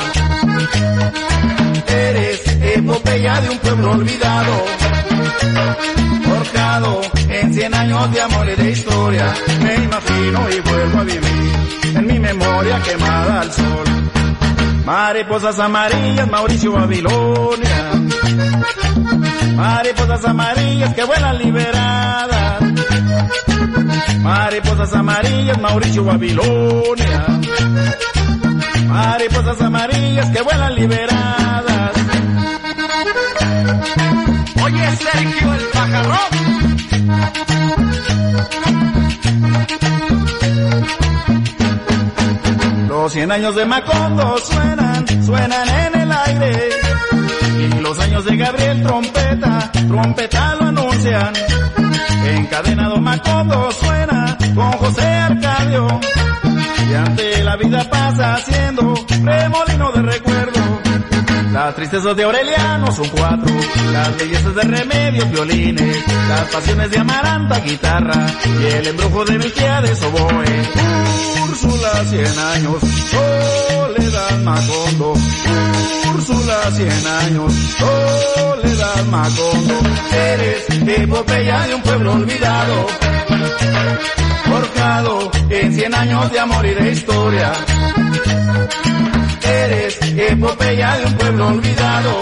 Eres 1.88 2.40
epopeya 2.76 3.40
de 3.40 3.50
un 3.50 3.58
pueblo 3.58 3.90
olvidado, 3.90 4.64
forjado 6.24 7.01
en 7.28 7.55
cien 7.55 7.74
años 7.74 8.12
de 8.12 8.20
amor 8.20 8.48
y 8.48 8.62
de 8.62 8.70
historia. 8.70 9.35
Me 9.62 9.74
imagino 9.76 10.47
y 10.51 10.60
vuelvo 10.60 10.98
a 10.98 11.05
vivir 11.05 11.52
en 11.97 12.06
mi 12.06 12.18
memoria 12.18 12.80
quemada 12.82 13.40
al 13.40 13.52
sol. 13.52 13.86
Mariposas 14.85 15.59
amarillas, 15.59 16.30
Mauricio 16.30 16.72
Babilonia. 16.72 17.93
Mariposas 19.55 20.24
amarillas 20.24 20.94
que 20.94 21.05
vuelan 21.05 21.39
liberadas. 21.39 22.62
Mariposas 24.22 24.94
amarillas, 24.94 25.60
Mauricio 25.60 26.05
Babilonia. 26.05 27.26
Mariposas 28.86 29.60
amarillas 29.60 30.30
que 30.30 30.43
vuelan 30.43 30.74
liberadas. 30.74 31.93
Oye, 34.62 34.97
Sergio 34.97 35.55
el 35.55 35.65
pajarón. 35.73 36.19
Los 42.89 43.12
cien 43.12 43.32
años 43.32 43.55
de 43.57 43.65
Macondo 43.65 44.36
suenan, 44.39 45.24
suenan 45.24 45.69
en 45.69 46.01
el 46.01 46.12
aire. 46.12 46.69
Y 47.59 47.81
los 47.81 47.99
años 48.01 48.24
de 48.27 48.36
Gabriel 48.36 48.82
trompeta, 48.82 49.70
trompeta 49.73 50.55
lo 50.57 50.66
anuncian. 50.66 51.32
Encadenado 52.27 52.99
Macondo 52.99 53.73
suena 53.73 54.36
con 54.55 54.73
José 54.73 55.07
Arcadio. 55.07 56.01
Y 56.90 56.95
ante 56.95 57.45
la 57.45 57.57
vida 57.57 57.89
pasa 57.89 58.35
haciendo 58.35 58.95
remolino 59.24 59.93
de 59.93 60.03
recuerdo. 60.03 60.68
Las 61.52 61.74
tristezas 61.74 62.14
de 62.16 62.22
Aureliano 62.24 62.92
son 62.92 63.08
cuatro, 63.08 63.54
las 63.92 64.16
bellezas 64.16 64.54
de 64.54 64.62
Remedios 64.62 65.30
violines, 65.30 66.04
las 66.28 66.48
pasiones 66.50 66.90
de 66.90 66.98
Amaranta 66.98 67.58
guitarra 67.60 68.26
y 68.44 68.66
el 68.66 68.86
embrujo 68.86 69.24
de 69.24 69.38
Melquiades 69.38 70.02
oboe. 70.02 70.44
Úrsula 71.48 72.04
cien 72.10 72.38
años, 72.38 72.82
Soledad 73.10 74.38
Macondo. 74.44 75.14
Úrsula 76.14 76.70
cien 76.76 77.06
años, 77.06 77.52
Soledad 77.78 79.04
Macondo. 79.10 79.74
Eres 80.12 80.66
epopeya 80.86 81.66
de 81.66 81.74
un 81.74 81.82
pueblo 81.82 82.12
olvidado, 82.12 82.86
forjado 84.44 85.30
en 85.50 85.74
cien 85.74 85.94
años 85.94 86.30
de 86.30 86.40
amor 86.40 86.66
y 86.66 86.74
de 86.74 86.92
historia. 86.92 87.52
Eres 89.48 89.98
epopeya 90.02 90.98
de 90.98 91.06
un 91.06 91.14
pueblo 91.14 91.48
olvidado, 91.48 92.20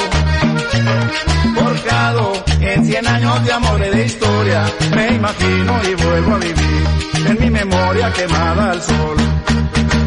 forjado 1.55 2.33
en 2.61 2.85
cien 2.85 3.07
años 3.07 3.45
de 3.45 3.53
amor 3.53 3.81
y 3.85 3.97
de 3.97 4.07
historia. 4.07 4.65
Me 4.95 5.09
imagino 5.09 5.81
y 5.91 5.95
vuelvo 5.95 6.35
a 6.35 6.39
vivir 6.39 6.87
en 7.27 7.41
mi 7.41 7.51
memoria 7.51 8.13
quemada 8.13 8.71
al 8.71 8.83
sol. 8.83 9.17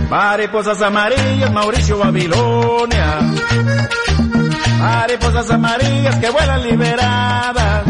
Mariposas 0.09 0.81
amarillas, 0.81 1.51
Mauricio 1.51 1.97
Babilonia. 1.97 3.19
Mariposas 4.79 5.51
amarillas 5.51 6.15
que 6.15 6.29
vuelan 6.29 6.63
liberadas. 6.63 7.83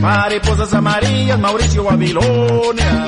Mariposas 0.00 0.72
amarillas, 0.74 1.38
Mauricio 1.38 1.84
Babilonia. 1.84 3.06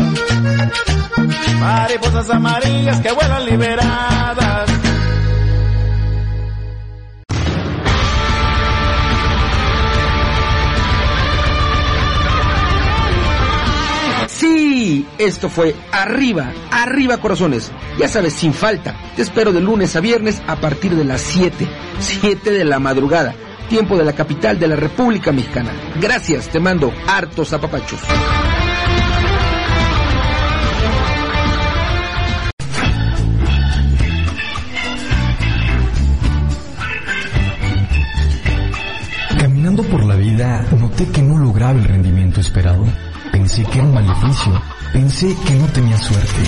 Mariposas 1.61 2.31
amarillas 2.31 3.01
que 3.01 3.12
vuelan 3.12 3.44
liberadas. 3.47 4.77
Sí, 14.39 15.07
esto 15.16 15.48
fue 15.48 15.74
Arriba, 15.93 16.53
Arriba 16.70 17.16
Corazones. 17.19 17.73
Ya 17.98 18.07
sabes, 18.07 18.35
sin 18.35 18.53
falta. 18.53 18.94
Te 19.16 19.23
espero 19.23 19.53
de 19.53 19.61
lunes 19.62 19.97
a 19.97 20.01
viernes 20.01 20.43
a 20.47 20.57
partir 20.57 20.94
de 20.94 21.05
las 21.05 21.23
7, 21.23 21.66
7 21.98 22.51
de 22.51 22.65
la 22.66 22.78
madrugada, 22.78 23.35
tiempo 23.66 23.97
de 23.97 24.05
la 24.05 24.12
capital 24.12 24.59
de 24.59 24.68
la 24.68 24.76
República 24.76 25.32
Mexicana. 25.32 25.72
Gracias, 26.01 26.48
te 26.48 26.60
mando 26.60 26.93
hartos 27.06 27.52
apapachos. 27.52 28.01
Caminando 39.38 39.82
por 39.84 40.05
la 40.05 40.16
vida, 40.16 40.64
noté 40.78 41.06
que 41.09 41.22
no 41.22 41.38
lograba 41.38 41.78
el 41.78 41.84
rendimiento 41.84 42.40
esperado. 42.40 42.84
Pensé 43.32 43.64
que 43.64 43.78
era 43.78 43.86
un 43.86 43.94
maleficio. 43.94 44.62
Pensé 44.93 45.36
que 45.47 45.55
no 45.55 45.66
tenía 45.66 45.98
suerte. 45.98 46.43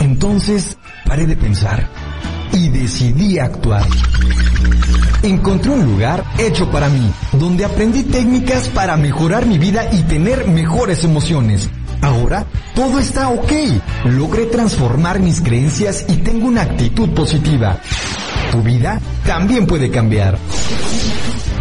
Entonces, 0.00 0.76
paré 1.06 1.26
de 1.26 1.36
pensar 1.36 1.88
y 2.54 2.68
decidí 2.68 3.38
actuar. 3.38 3.84
Encontré 5.22 5.70
un 5.70 5.84
lugar 5.84 6.24
hecho 6.38 6.70
para 6.70 6.88
mí, 6.88 7.10
donde 7.32 7.64
aprendí 7.64 8.02
técnicas 8.04 8.68
para 8.68 8.96
mejorar 8.96 9.46
mi 9.46 9.58
vida 9.58 9.88
y 9.92 10.02
tener 10.02 10.46
mejores 10.46 11.04
emociones. 11.04 11.68
Ahora, 12.00 12.44
todo 12.74 12.98
está 12.98 13.30
ok. 13.30 13.52
Logré 14.04 14.46
transformar 14.46 15.20
mis 15.20 15.40
creencias 15.40 16.04
y 16.08 16.16
tengo 16.16 16.46
una 16.46 16.62
actitud 16.62 17.08
positiva. 17.10 17.78
Tu 18.52 18.62
vida 18.62 19.00
también 19.24 19.66
puede 19.66 19.90
cambiar. 19.90 20.38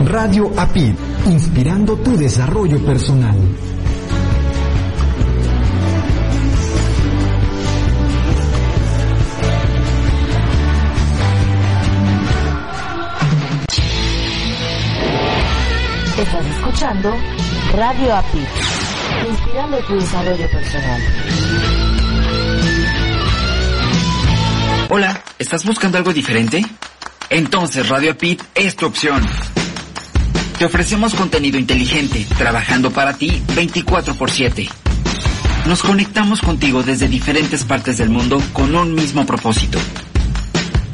Radio 0.06 0.52
APID, 0.58 0.94
inspirando 1.28 1.96
tu 1.98 2.18
desarrollo 2.18 2.84
personal. 2.86 3.38
Escuchando 16.84 17.16
Radio 17.78 18.14
API, 18.14 18.46
inspirando 19.30 19.78
tu 19.88 19.96
desarrollo 19.96 20.50
personal. 20.50 21.02
Hola, 24.90 25.24
¿estás 25.40 25.64
buscando 25.64 25.98
algo 25.98 26.12
diferente? 26.12 26.62
Entonces 27.30 27.88
Radio 27.88 28.18
Pit 28.18 28.44
es 28.54 28.76
tu 28.76 28.86
opción. 28.86 29.26
Te 30.58 30.66
ofrecemos 30.66 31.16
contenido 31.16 31.58
inteligente, 31.58 32.28
trabajando 32.38 32.92
para 32.92 33.14
ti 33.14 33.42
24 33.56 34.16
por 34.16 34.30
7. 34.30 34.68
Nos 35.68 35.82
conectamos 35.84 36.42
contigo 36.42 36.84
desde 36.84 37.08
diferentes 37.08 37.64
partes 37.64 37.98
del 37.98 38.10
mundo 38.10 38.42
con 38.52 38.76
un 38.76 38.94
mismo 38.94 39.26
propósito. 39.26 39.80